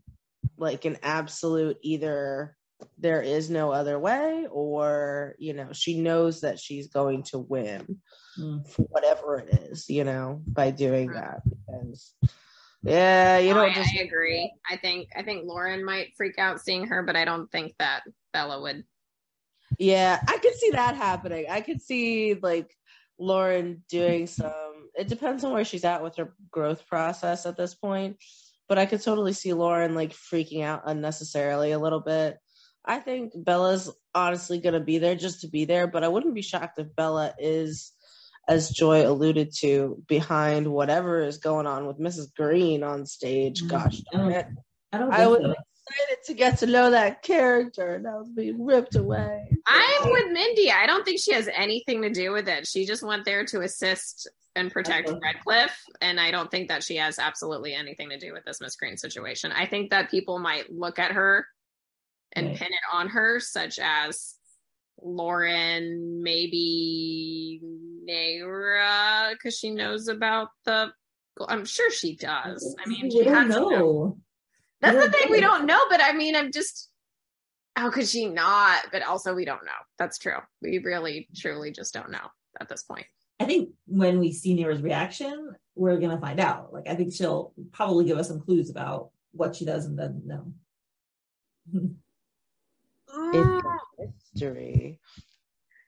[0.57, 2.57] like an absolute either
[2.99, 7.99] there is no other way or you know she knows that she's going to win
[8.39, 8.68] mm.
[8.68, 12.14] for whatever it is you know by doing that because
[12.82, 14.53] yeah you know I, just, I agree.
[14.70, 18.03] I think i think lauren might freak out seeing her but i don't think that
[18.32, 18.84] bella would.
[19.78, 21.47] Yeah i could see that happening.
[21.51, 22.72] I could see like
[23.18, 24.53] lauren doing some
[24.95, 28.16] it depends on where she's at with her growth process at this point
[28.68, 32.38] but i could totally see lauren like freaking out unnecessarily a little bit
[32.88, 36.34] I think Bella's honestly going to be there just to be there, but I wouldn't
[36.34, 37.92] be shocked if Bella is,
[38.48, 42.34] as Joy alluded to, behind whatever is going on with Mrs.
[42.34, 43.60] Green on stage.
[43.60, 43.68] Mm-hmm.
[43.68, 44.46] Gosh darn it.
[44.90, 45.54] I, don't I was so.
[45.89, 49.49] Excited to get to know that character and I was being ripped away.
[49.66, 50.70] I'm with Mindy.
[50.70, 52.66] I don't think she has anything to do with it.
[52.66, 55.18] She just went there to assist and protect okay.
[55.22, 55.78] Redcliffe.
[56.01, 58.97] And I don't think that she has absolutely anything to do with this Miss Green
[58.97, 59.53] situation.
[59.53, 61.47] I think that people might look at her
[62.32, 62.57] and right.
[62.57, 64.34] pin it on her, such as
[65.01, 67.61] Lauren, maybe
[68.09, 70.93] Nayra, because she knows about the.
[71.47, 72.76] I'm sure she does.
[72.84, 74.18] I mean, she has know.
[74.82, 74.92] Know.
[74.92, 75.32] That's the thing know.
[75.32, 76.90] we don't know, but I mean, I'm just.
[77.76, 78.86] How could she not?
[78.90, 79.70] But also, we don't know.
[79.98, 80.38] That's true.
[80.60, 82.26] We really, truly just don't know
[82.60, 83.06] at this point.
[83.40, 86.72] I think when we see Nayra's reaction, we're gonna find out.
[86.72, 90.26] Like, I think she'll probably give us some clues about what she does and doesn't
[90.26, 90.52] know.
[93.10, 95.00] It's history.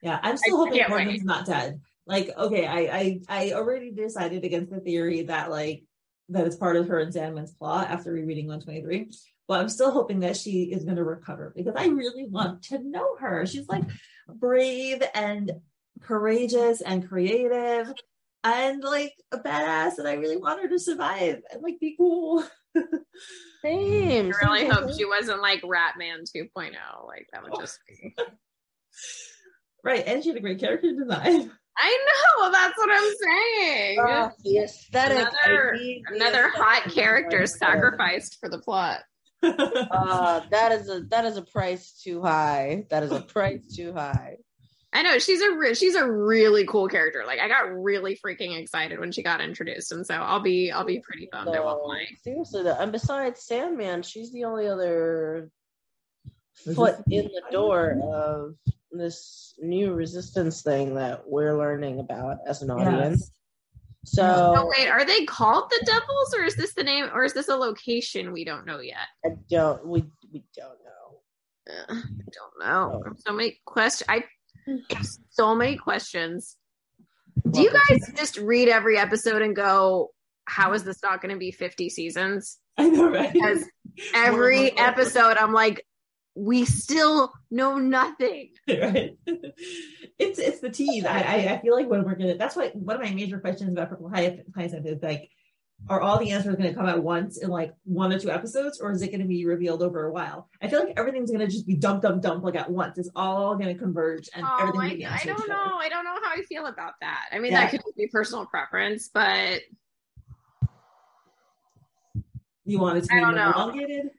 [0.01, 1.79] Yeah, I'm still I hoping Morgan's not dead.
[2.07, 5.83] Like, okay, I, I I already decided against the theory that like
[6.31, 9.11] that it's part of her and Sandman's plot after rereading 123.
[9.47, 12.79] But I'm still hoping that she is going to recover because I really want to
[12.79, 13.45] know her.
[13.45, 13.83] She's like
[14.27, 15.51] brave and
[16.01, 17.93] courageous and creative
[18.43, 22.43] and like a badass, and I really want her to survive and like be cool.
[23.63, 24.33] Same.
[24.33, 26.71] I really hope she wasn't like Ratman 2.0.
[27.05, 27.59] Like that would oh.
[27.59, 28.15] just be
[29.83, 30.03] right.
[30.07, 31.51] And she had a great character design.
[31.77, 32.51] I know.
[32.51, 33.99] That's what I'm saying.
[33.99, 35.27] Uh, the aesthetic.
[35.43, 38.99] Another, another hot character sacrificed for the plot.
[39.43, 42.85] uh, that is a that is a price too high.
[42.89, 44.37] That is a price too high.
[44.93, 47.23] I know she's a re- she's a really cool character.
[47.25, 50.85] Like I got really freaking excited when she got introduced, and so I'll be I'll
[50.85, 51.47] be pretty bummed.
[51.47, 52.05] No, I won't lie.
[52.23, 55.49] Seriously, though, and besides Sandman, she's the only other
[56.75, 58.55] foot in the door of
[58.91, 63.19] this new resistance thing that we're learning about as an audience.
[63.21, 63.31] Yes.
[64.03, 67.33] So oh, wait, are they called the Devils, or is this the name, or is
[67.33, 69.07] this a location we don't know yet?
[69.23, 69.85] I don't.
[69.85, 71.19] We we don't know.
[71.69, 73.03] Uh, I don't know.
[73.05, 73.13] Oh.
[73.17, 74.07] So many questions.
[74.09, 74.23] I
[75.29, 76.57] so many questions.
[77.49, 80.09] Do you guys just read every episode and go,
[80.45, 82.57] how is this not going to be 50 seasons?
[82.77, 83.31] I know, right?
[83.31, 83.65] Because
[84.13, 85.85] every episode, I'm like,
[86.35, 88.49] we still know nothing.
[88.67, 89.17] Right.
[90.17, 91.03] It's it's the tease.
[91.03, 93.73] I, I, I feel like when we're gonna that's what one of my major questions
[93.73, 95.29] about Purple Hyacinth is like
[95.89, 98.79] are all the answers going to come at once in like one or two episodes
[98.79, 101.39] or is it going to be revealed over a while i feel like everything's going
[101.39, 104.45] to just be dump dump dump like at once it's all going to converge and
[104.47, 107.39] oh, everything I, I don't know i don't know how i feel about that i
[107.39, 107.61] mean yeah.
[107.61, 109.61] that could be personal preference but
[112.65, 114.11] you want it to be elongated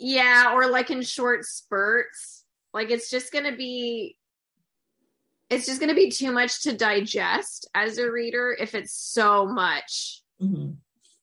[0.00, 2.44] yeah or like in short spurts
[2.74, 4.16] like it's just going to be
[5.48, 9.46] it's just going to be too much to digest as a reader if it's so
[9.46, 10.22] much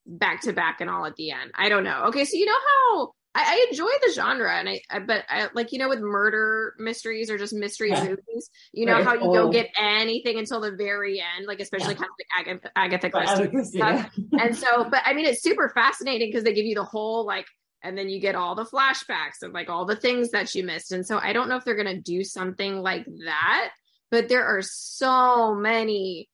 [0.08, 1.52] back to back and all at the end.
[1.56, 2.06] I don't know.
[2.08, 5.50] Okay, so you know how I, I enjoy the genre, and I, I, but I
[5.54, 8.04] like you know with murder mysteries or just mystery yeah.
[8.04, 9.04] movies, you know right.
[9.04, 9.34] how you oh.
[9.34, 12.00] don't get anything until the very end, like especially yeah.
[12.00, 14.12] kind of like Agatha, Agatha Christie stuff.
[14.16, 14.44] Yeah.
[14.46, 17.46] and so, but I mean, it's super fascinating because they give you the whole like
[17.84, 20.92] and then you get all the flashbacks of like all the things that you missed.
[20.92, 23.70] And so I don't know if they're going to do something like that
[24.10, 26.30] but there are so many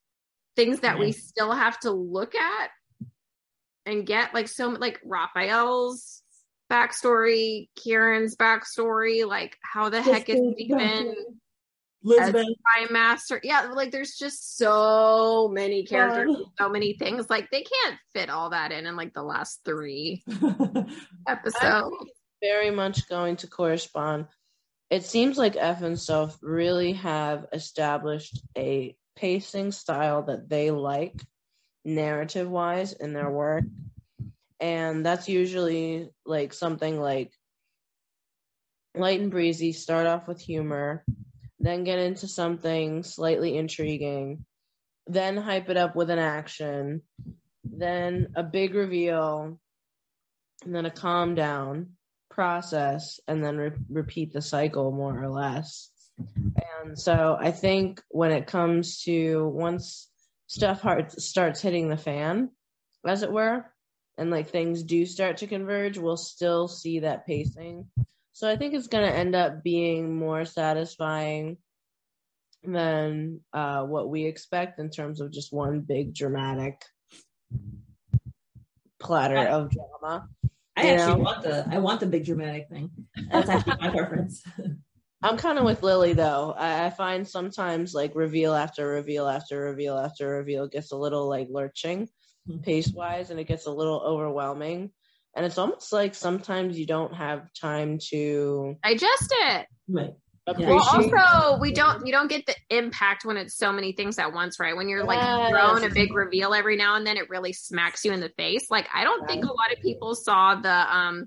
[0.56, 2.70] things that we still have to look at
[3.86, 6.22] and get like so like Rafael's
[6.72, 11.16] backstory, Kieran's backstory, like how the heck is Stephen
[12.04, 12.34] Lisbeth.
[12.64, 13.40] Prime Master?
[13.44, 17.30] Yeah, like there's just so many characters, so many things.
[17.30, 20.24] Like they can't fit all that in in like the last three
[21.28, 21.96] episodes.
[22.42, 24.28] very much going to correspond.
[24.90, 31.20] It seems like F and Soph really have established a pacing style that they like
[31.86, 33.64] narrative wise in their work.
[34.60, 37.32] And that's usually like something like
[38.96, 41.04] light and breezy, start off with humor,
[41.60, 44.46] then get into something slightly intriguing,
[45.08, 47.02] then hype it up with an action,
[47.64, 49.60] then a big reveal,
[50.64, 51.92] and then a calm down
[52.30, 55.90] process, and then re- repeat the cycle more or less.
[56.18, 60.10] And so I think when it comes to once
[60.48, 62.50] stuff hard, starts hitting the fan,
[63.06, 63.66] as it were,
[64.18, 67.88] and like things do start to converge, we'll still see that pacing.
[68.34, 71.58] So I think it's going to end up being more satisfying
[72.64, 76.84] than uh, what we expect in terms of just one big dramatic
[79.00, 80.28] platter I- of drama.
[80.76, 81.20] I actually know?
[81.20, 82.90] want the I want the big dramatic thing.
[83.32, 84.42] That's actually my preference.
[85.22, 86.52] I'm kind of with Lily though.
[86.58, 91.30] I, I find sometimes like reveal after reveal after reveal after reveal gets a little
[91.30, 92.10] like lurching
[92.50, 92.62] Mhm.
[92.62, 94.92] pace wise and it gets a little overwhelming.
[95.36, 99.68] And it's almost like sometimes you don't have time to Digest it.
[99.88, 100.12] right.
[100.46, 104.34] Well, also we don't you don't get the impact when it's so many things at
[104.34, 104.76] once, right?
[104.76, 105.50] When you're like Yes.
[105.50, 108.70] thrown a big reveal every now and then, it really smacks you in the face.
[108.70, 111.26] Like I don't think a lot of people saw the um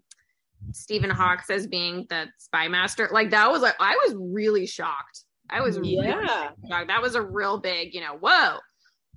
[0.72, 3.08] Stephen Hawks as being the spy master.
[3.10, 5.24] Like that was like I was really shocked.
[5.48, 6.50] I was really Yeah.
[6.68, 6.88] shocked.
[6.88, 8.58] That was a real big, you know, whoa.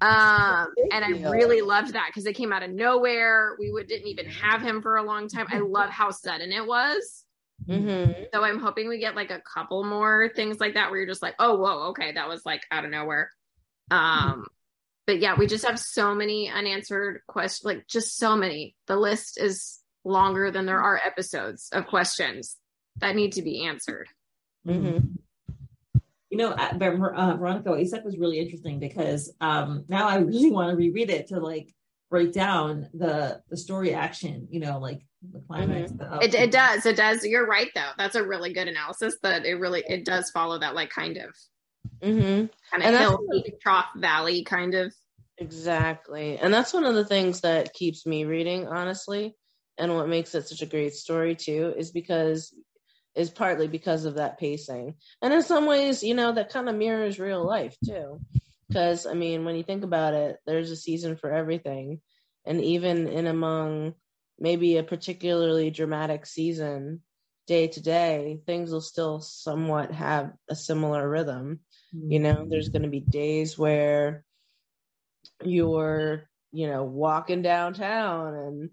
[0.02, 3.56] Um, and I really loved that because it came out of nowhere.
[3.60, 5.47] We would, didn't even have him for a long time.
[5.50, 7.26] I love how sudden it was.
[7.68, 8.28] Mhm.
[8.34, 11.22] So I'm hoping we get like a couple more things like that where you're just
[11.22, 13.30] like, oh, whoa, okay, that was like out of nowhere.
[13.91, 14.45] Um,
[15.06, 18.76] but yeah, we just have so many unanswered questions, like just so many.
[18.88, 22.56] The list is longer than there are episodes of questions
[22.97, 24.08] that need to be answered.
[24.66, 25.18] Mhm.
[26.30, 30.17] You know, but uh, Veronica, what you said was really interesting because um, now I
[30.17, 31.73] really want to reread it to like
[32.11, 34.47] break down the the story action.
[34.51, 35.01] You know, like
[35.32, 35.91] the climax.
[35.91, 37.25] the up- It, it does, it does.
[37.25, 37.91] You're right though.
[37.97, 39.17] That's a really good analysis.
[39.23, 41.36] That it really it does follow that like kind of
[42.03, 42.49] Mhm.
[42.71, 43.19] kind of hill
[43.61, 44.93] trough valley kind of.
[45.38, 46.38] Exactly.
[46.38, 49.36] And that's one of the things that keeps me reading, honestly.
[49.77, 52.53] And what makes it such a great story too is because
[53.16, 54.95] is partly because of that pacing.
[55.22, 58.20] And in some ways, you know, that kind of mirrors real life too.
[58.68, 62.01] Because I mean, when you think about it, there's a season for everything.
[62.45, 63.95] And even in among
[64.39, 67.01] maybe a particularly dramatic season,
[67.47, 71.60] day to day, things will still somewhat have a similar rhythm
[71.91, 74.24] you know there's going to be days where
[75.43, 78.70] you're you know walking downtown and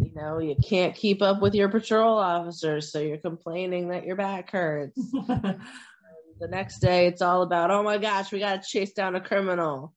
[0.00, 4.16] you know you can't keep up with your patrol officers so you're complaining that your
[4.16, 8.92] back hurts the next day it's all about oh my gosh we got to chase
[8.92, 9.92] down a criminal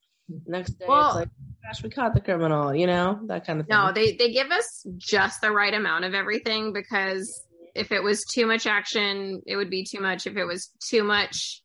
[0.45, 3.59] next day Well- it's like oh gosh we caught the criminal you know that kind
[3.61, 7.45] of thing No, they they give us just the right amount of everything because
[7.75, 10.27] if it was too much action, it would be too much.
[10.27, 11.63] If it was too much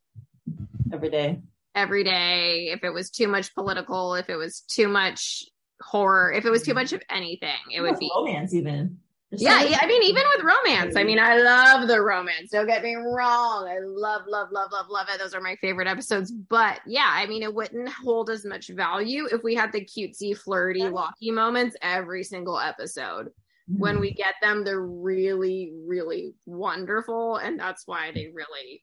[0.91, 1.41] every day.
[1.75, 5.45] every day, if it was too much political, if it was too much
[5.83, 6.81] horror, if it was too mm-hmm.
[6.81, 8.99] much of anything, it would be romance even.
[9.31, 12.51] Yeah, yeah, I mean, even with romance, I mean, I love the romance.
[12.51, 13.69] Don't get me wrong.
[13.69, 15.19] I love, love, love, love, love it.
[15.19, 16.33] Those are my favorite episodes.
[16.33, 20.35] But yeah, I mean, it wouldn't hold as much value if we had the cutesy,
[20.35, 23.29] flirty, locky moments every single episode.
[23.67, 24.01] When mm-hmm.
[24.01, 27.37] we get them, they're really, really wonderful.
[27.37, 28.83] And that's why they really,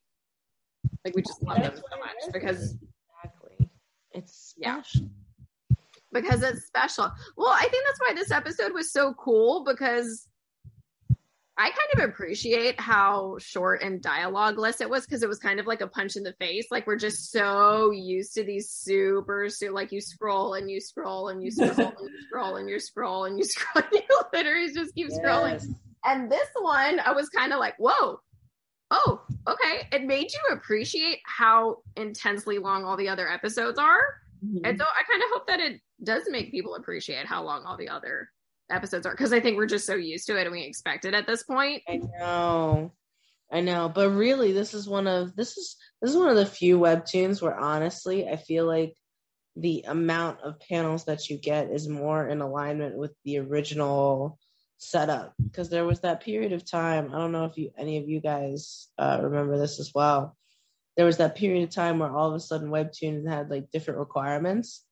[1.04, 2.76] like, we just love them so much because
[3.24, 3.68] exactly
[4.12, 4.80] it's Yeah.
[4.80, 5.08] special.
[6.20, 7.10] Because it's special.
[7.36, 10.28] Well, I think that's why this episode was so cool because
[11.58, 15.66] I kind of appreciate how short and dialogueless it was because it was kind of
[15.66, 16.66] like a punch in the face.
[16.70, 21.28] Like we're just so used to these super, so like you scroll and you scroll
[21.28, 23.84] and you scroll and you scroll and you scroll and you scroll.
[23.90, 25.64] And you literally just keep scrolling.
[26.04, 28.20] And this one, I was kind of like, whoa.
[28.90, 29.88] Oh, okay.
[29.92, 34.00] It made you appreciate how intensely long all the other episodes are.
[34.44, 34.60] Mhm.
[34.62, 37.76] And so I kind of hope that it does make people appreciate how long all
[37.76, 38.28] the other
[38.70, 41.14] episodes are because I think we're just so used to it and we expect it
[41.14, 41.82] at this point.
[41.88, 42.92] I know.
[43.50, 43.88] I know.
[43.88, 47.40] But really this is one of this is this is one of the few webtoons
[47.40, 48.94] where honestly I feel like
[49.56, 54.38] the amount of panels that you get is more in alignment with the original
[54.78, 58.06] setup because there was that period of time i don't know if you any of
[58.06, 60.36] you guys uh, remember this as well
[60.98, 63.98] there was that period of time where all of a sudden webtoons had like different
[63.98, 64.84] requirements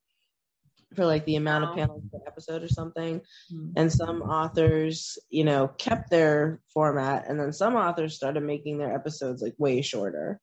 [0.94, 3.20] for like the amount of panels per episode or something
[3.52, 3.70] mm-hmm.
[3.76, 8.94] and some authors you know kept their format and then some authors started making their
[8.94, 10.40] episodes like way shorter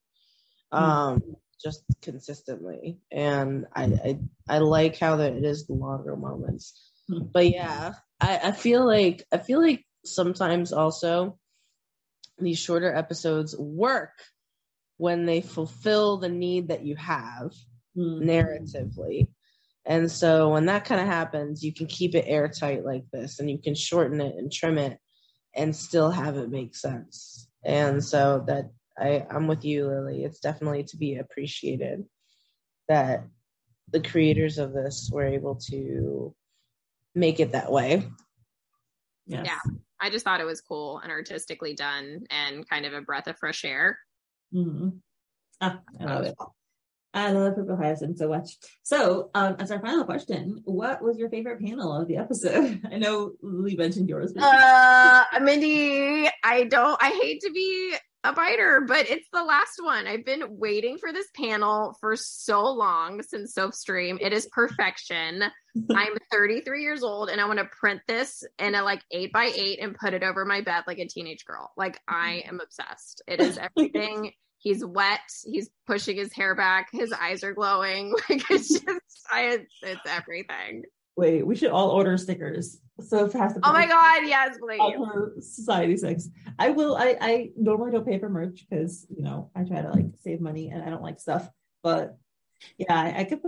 [0.72, 0.84] mm-hmm.
[0.84, 1.22] um
[1.62, 4.18] just consistently and I, I
[4.48, 7.26] i like how that it is the longer moments mm-hmm.
[7.32, 11.38] but yeah I, I feel like I feel like sometimes also
[12.38, 14.12] these shorter episodes work
[14.96, 17.52] when they fulfill the need that you have
[17.96, 18.28] mm-hmm.
[18.28, 19.28] narratively.
[19.84, 23.50] And so when that kind of happens, you can keep it airtight like this and
[23.50, 24.98] you can shorten it and trim it
[25.54, 27.48] and still have it make sense.
[27.64, 30.24] And so that I, I'm with you, Lily.
[30.24, 32.04] It's definitely to be appreciated
[32.88, 33.24] that
[33.90, 36.34] the creators of this were able to
[37.14, 38.08] make it that way.
[39.26, 39.46] Yes.
[39.46, 39.72] Yeah.
[40.00, 43.38] I just thought it was cool and artistically done and kind of a breath of
[43.38, 43.98] fresh air.
[44.54, 44.88] Mm-hmm.
[45.60, 46.34] Ah, I love it.
[47.14, 48.56] I love Purple Hyacinth so much.
[48.82, 52.80] So, um, as our final question, what was your favorite panel of the episode?
[52.90, 54.32] I know Lee mentioned yours.
[54.36, 57.02] Uh, Mindy, I don't.
[57.02, 57.94] I hate to be
[58.24, 60.06] a biter, but it's the last one.
[60.06, 64.18] I've been waiting for this panel for so long since Soap Stream.
[64.20, 65.44] It is perfection.
[65.94, 69.50] I'm 33 years old and I want to print this in a like eight by
[69.54, 71.72] eight and put it over my bed like a teenage girl.
[71.76, 73.22] Like I am obsessed.
[73.26, 74.32] It is everything.
[74.62, 75.20] He's wet.
[75.44, 76.86] He's pushing his hair back.
[76.92, 78.14] His eyes are glowing.
[78.30, 80.84] Like it's just, I, it's everything.
[81.16, 82.78] Wait, we should all order stickers.
[83.00, 83.58] So fast.
[83.64, 85.56] Oh my god, yes, please.
[85.56, 86.28] Society six.
[86.58, 86.96] I will.
[86.96, 90.40] I I normally don't pay for merch because you know I try to like save
[90.40, 91.50] money and I don't like stuff.
[91.82, 92.16] But
[92.78, 93.40] yeah, I, I could.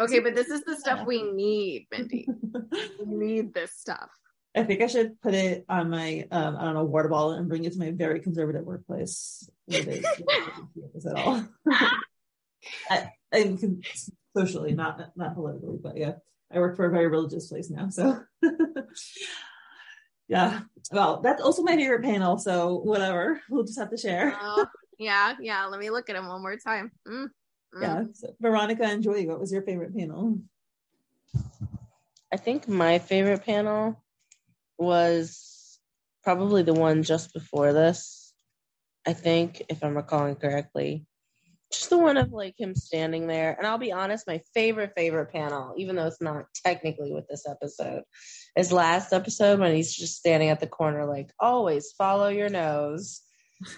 [0.00, 2.26] Okay, but this is the stuff we need, Mindy.
[3.04, 4.08] we need this stuff.
[4.54, 7.48] I think I should put it on my um I don't know water bottle and
[7.48, 9.48] bring it to my very conservative workplace.
[9.70, 11.44] at all.
[12.90, 13.56] I, I
[14.36, 16.12] socially, not not politically, but yeah.
[16.54, 18.22] I work for a very religious place now, so
[20.28, 20.60] yeah.
[20.90, 22.36] Well, that's also my favorite panel.
[22.36, 24.36] So whatever, we'll just have to share.
[24.38, 24.66] Uh,
[24.98, 25.64] yeah, yeah.
[25.66, 26.92] Let me look at him one more time.
[27.08, 27.28] Mm,
[27.74, 27.82] mm.
[27.82, 28.04] Yeah.
[28.12, 30.40] So, Veronica and Joy, what was your favorite panel?
[32.30, 34.01] I think my favorite panel
[34.82, 35.78] was
[36.24, 38.32] probably the one just before this.
[39.06, 41.06] I think, if I'm recalling correctly,
[41.72, 43.54] just the one of like him standing there.
[43.56, 47.46] And I'll be honest, my favorite, favorite panel, even though it's not technically with this
[47.48, 48.02] episode,
[48.56, 53.22] is last episode when he's just standing at the corner, like, always follow your nose.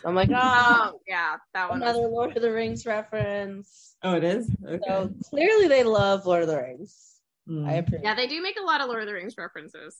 [0.04, 1.82] I'm like, oh, yeah, that one.
[1.82, 3.96] Another was- Lord of the Rings reference.
[4.02, 4.50] Oh, it is?
[4.66, 4.80] Okay.
[4.86, 7.14] So clearly they love Lord of the Rings.
[7.48, 7.66] Mm.
[7.68, 9.98] I appreciate Yeah, they do make a lot of Lord of the Rings references.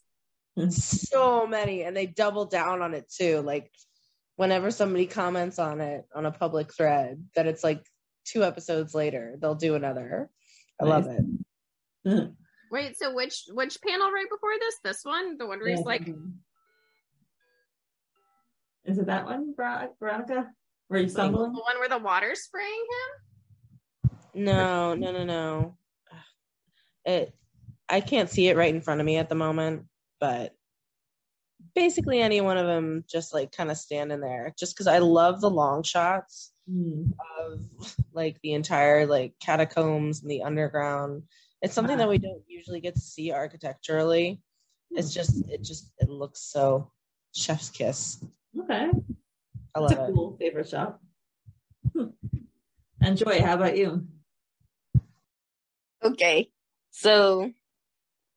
[0.59, 0.71] Mm-hmm.
[0.71, 3.41] so many, and they double down on it too.
[3.41, 3.73] Like,
[4.37, 7.85] whenever somebody comments on it on a public thread that it's like
[8.25, 10.31] two episodes later they'll do another.
[10.81, 11.25] I love it.
[12.07, 12.33] Mm-hmm.
[12.71, 14.77] Wait so which which panel right before this?
[14.83, 15.39] This one?
[15.39, 16.31] The one where he's like mm-hmm.
[18.85, 20.51] is it that one veronica?
[20.89, 21.53] Where you stumbling?
[21.53, 22.87] The one where the water's spraying
[24.05, 24.11] him?
[24.35, 25.77] No no no no.
[27.05, 27.35] It
[27.89, 29.85] i can't see it right in front of me at the moment
[30.25, 30.55] but
[31.75, 35.43] basically any one of them just like kind of standing there just because i love
[35.43, 37.11] the long shots mm.
[37.39, 37.61] of
[38.15, 41.25] like the entire like catacombs and the underground
[41.61, 44.41] it's something that we don't usually get to see architecturally
[44.93, 45.21] it's hmm.
[45.21, 46.91] just it just it looks so
[47.35, 48.25] chef's kiss
[48.59, 48.91] okay
[49.75, 50.45] i love a cool it.
[50.45, 51.03] favorite shop
[51.93, 52.07] hmm.
[53.03, 54.07] and how about you
[56.03, 56.49] okay
[56.93, 57.53] so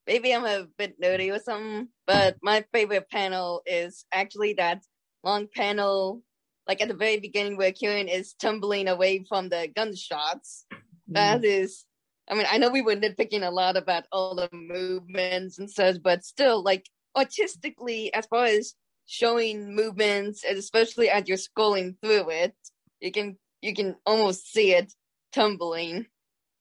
[0.08, 4.82] maybe I'm a bit nerdy or something, but my favorite panel is actually that
[5.24, 6.24] long panel,
[6.68, 10.66] like at the very beginning where Kieran is tumbling away from the gunshots.
[10.72, 10.80] Mm.
[11.10, 11.86] That is,
[12.30, 16.02] I mean, I know we were nitpicking a lot about all the movements and such,
[16.02, 16.86] but still, like
[17.16, 18.74] artistically, as far as
[19.06, 22.56] showing movements, and especially as you're scrolling through it,
[23.00, 24.94] you can you can almost see it
[25.34, 26.06] tumbling,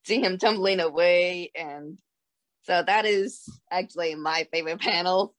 [0.05, 1.99] see him tumbling away, and
[2.67, 5.35] so that is actually my favorite panel.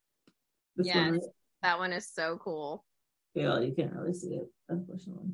[0.77, 1.25] Yeah, yes,
[1.61, 2.85] that one is so cool.
[3.33, 5.29] Yeah, you can't really see it, unfortunately.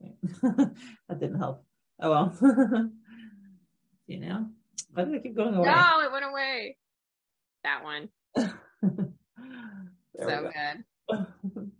[0.42, 1.64] that didn't help.
[2.00, 2.38] Oh well.
[4.06, 4.46] you know,
[4.92, 5.68] why did it keep going away?
[5.68, 6.76] No, it went away.
[7.64, 8.08] That one.
[8.36, 9.06] so
[10.18, 10.50] go.
[11.08, 11.70] good.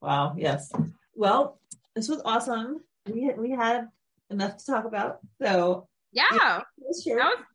[0.00, 0.34] wow.
[0.36, 0.72] Yes.
[1.14, 1.60] Well,
[1.94, 2.80] this was awesome.
[3.06, 3.88] We we had
[4.30, 5.18] enough to talk about.
[5.40, 6.38] So Yeah, Sure.
[6.38, 7.04] that was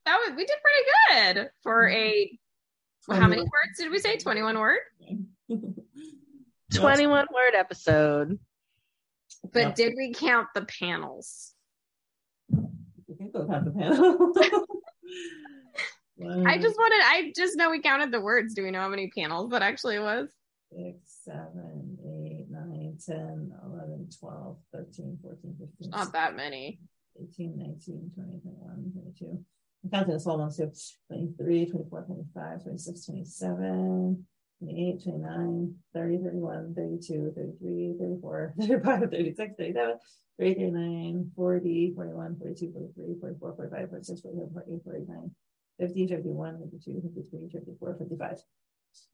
[0.06, 0.84] that was we did pretty
[1.36, 1.98] good for mm-hmm.
[1.98, 2.40] a.
[3.20, 4.18] How many words did we say?
[4.18, 4.80] Twenty-one word.
[6.74, 8.40] 21 word episode.
[9.52, 9.72] But Yeah.
[9.74, 11.54] did we count the panels?
[12.50, 14.34] You can go count the panel.
[16.48, 17.02] I just wanted.
[17.04, 18.54] I just know we counted the words.
[18.54, 20.30] Do we know how many panels that actually was?
[20.76, 26.80] six, seven, eight, nine, 10, 11, 12, 13, 14, 15, Not that many.
[27.22, 29.46] 18, 19, 20, 21, 22.
[29.84, 30.72] I'm counting the small ones too.
[31.10, 34.26] 23, 24, 25, 26, 27,
[34.60, 39.98] 28, 29, 30, 31, 32, 33, 34, 35, 36, 37,
[40.40, 45.32] 38, 39, 40, 41, 42, 43, 44, 45, 46, 47, 48, 49,
[45.80, 48.38] 50, 51, 52, 53, 54, 55.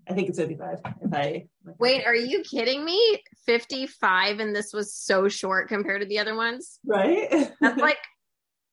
[0.09, 0.79] I think it's 55.
[1.01, 1.47] If I
[1.79, 3.21] Wait, are you kidding me?
[3.45, 6.79] Fifty-five, and this was so short compared to the other ones.
[6.85, 7.49] right?
[7.61, 7.97] That's like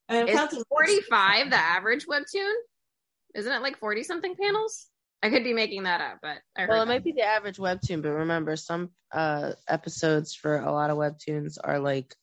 [0.09, 2.52] And I'm is counting forty-five the average webtoon?
[3.34, 4.86] Isn't it like forty something panels?
[5.22, 6.92] I could be making that up, but I heard Well, it that.
[6.92, 11.57] might be the average webtoon, but remember, some uh, episodes for a lot of webtoons
[11.62, 12.14] are like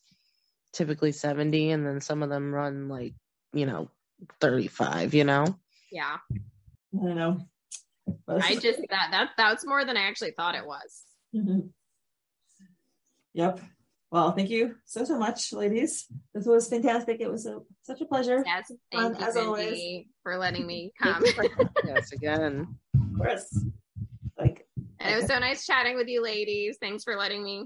[0.73, 3.13] typically 70, and then some of them run like,
[3.51, 3.89] you know,
[4.39, 5.45] 35, you know?
[5.91, 6.17] yeah.
[6.33, 7.39] I don't know.
[8.29, 11.03] I just that that that's more than I actually thought it was.
[11.35, 11.69] Mhm.
[13.33, 13.59] Yep.
[14.13, 16.05] Well, thank you so so much, ladies.
[16.35, 17.19] This was fantastic.
[17.19, 18.43] It was a, such a pleasure.
[18.45, 20.05] Yes, Fun thank um, you, as always.
[20.21, 21.23] For letting me come.
[21.83, 22.67] yes, again.
[22.93, 23.65] Of course.
[24.37, 24.67] Like
[24.99, 26.77] and it was so nice chatting with you, ladies.
[26.79, 27.65] Thanks for letting me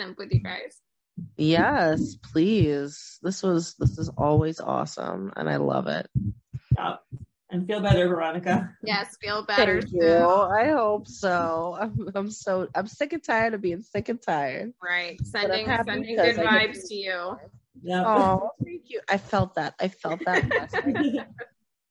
[0.00, 0.78] simp with you guys.
[1.36, 3.18] Yes, please.
[3.22, 6.08] This was this is always awesome, and I love it.
[6.74, 6.96] yeah.
[7.52, 8.74] And feel better, Veronica.
[8.82, 10.16] Yes, feel better Thank you.
[10.26, 11.76] I hope so.
[11.80, 14.72] I'm, I'm so I'm sick and tired of being sick and tired.
[14.82, 17.36] Right, sending sending good vibes to you.
[17.82, 18.04] Yeah.
[18.06, 19.00] Oh, thank you.
[19.08, 19.74] I felt that.
[19.78, 20.44] I felt that.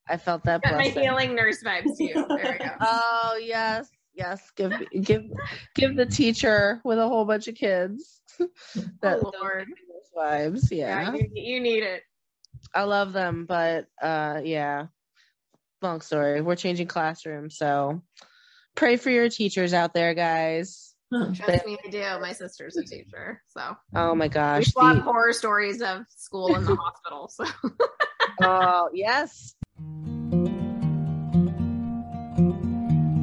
[0.10, 1.04] I felt that Got my blessing.
[1.04, 2.14] healing nurse vibes to you.
[2.14, 2.72] There we go.
[2.82, 4.52] Oh yes, yes.
[4.56, 5.24] Give give
[5.76, 8.22] give the teacher with a whole bunch of kids
[9.02, 9.68] that oh Lord,
[10.18, 10.70] vibes.
[10.72, 12.04] yeah, Yeah, you, you need it.
[12.74, 14.88] I love them, but uh, yeah.
[15.82, 16.42] Long story.
[16.42, 18.02] We're changing classrooms, so
[18.76, 20.94] pray for your teachers out there, guys.
[21.12, 22.00] Trust me, I do.
[22.22, 24.68] My sister's a teacher, so Oh my we gosh.
[24.68, 27.28] swap the- horror stories of school and the hospital.
[27.30, 27.46] So
[28.44, 29.56] oh yes.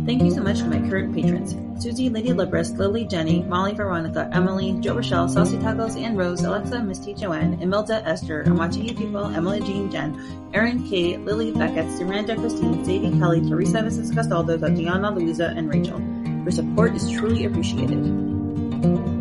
[0.08, 4.30] Thank you so much to my current patrons Susie, Lady Libris, Lily, Jenny, Molly, Veronica,
[4.32, 9.60] Emily, Joe Rochelle, Saucy Tacos, Ann Rose, Alexa, Misty, Joanne, Emilda, Esther, you people, Emily,
[9.60, 14.14] Jean, Jen, Erin, Kate, Lily, Beckett, Samantha, Christine, Sadie, Kelly, Teresa, Mrs.
[14.14, 16.00] Castaldo, Tatiana, Louisa, and Rachel.
[16.42, 19.17] Your support is truly appreciated.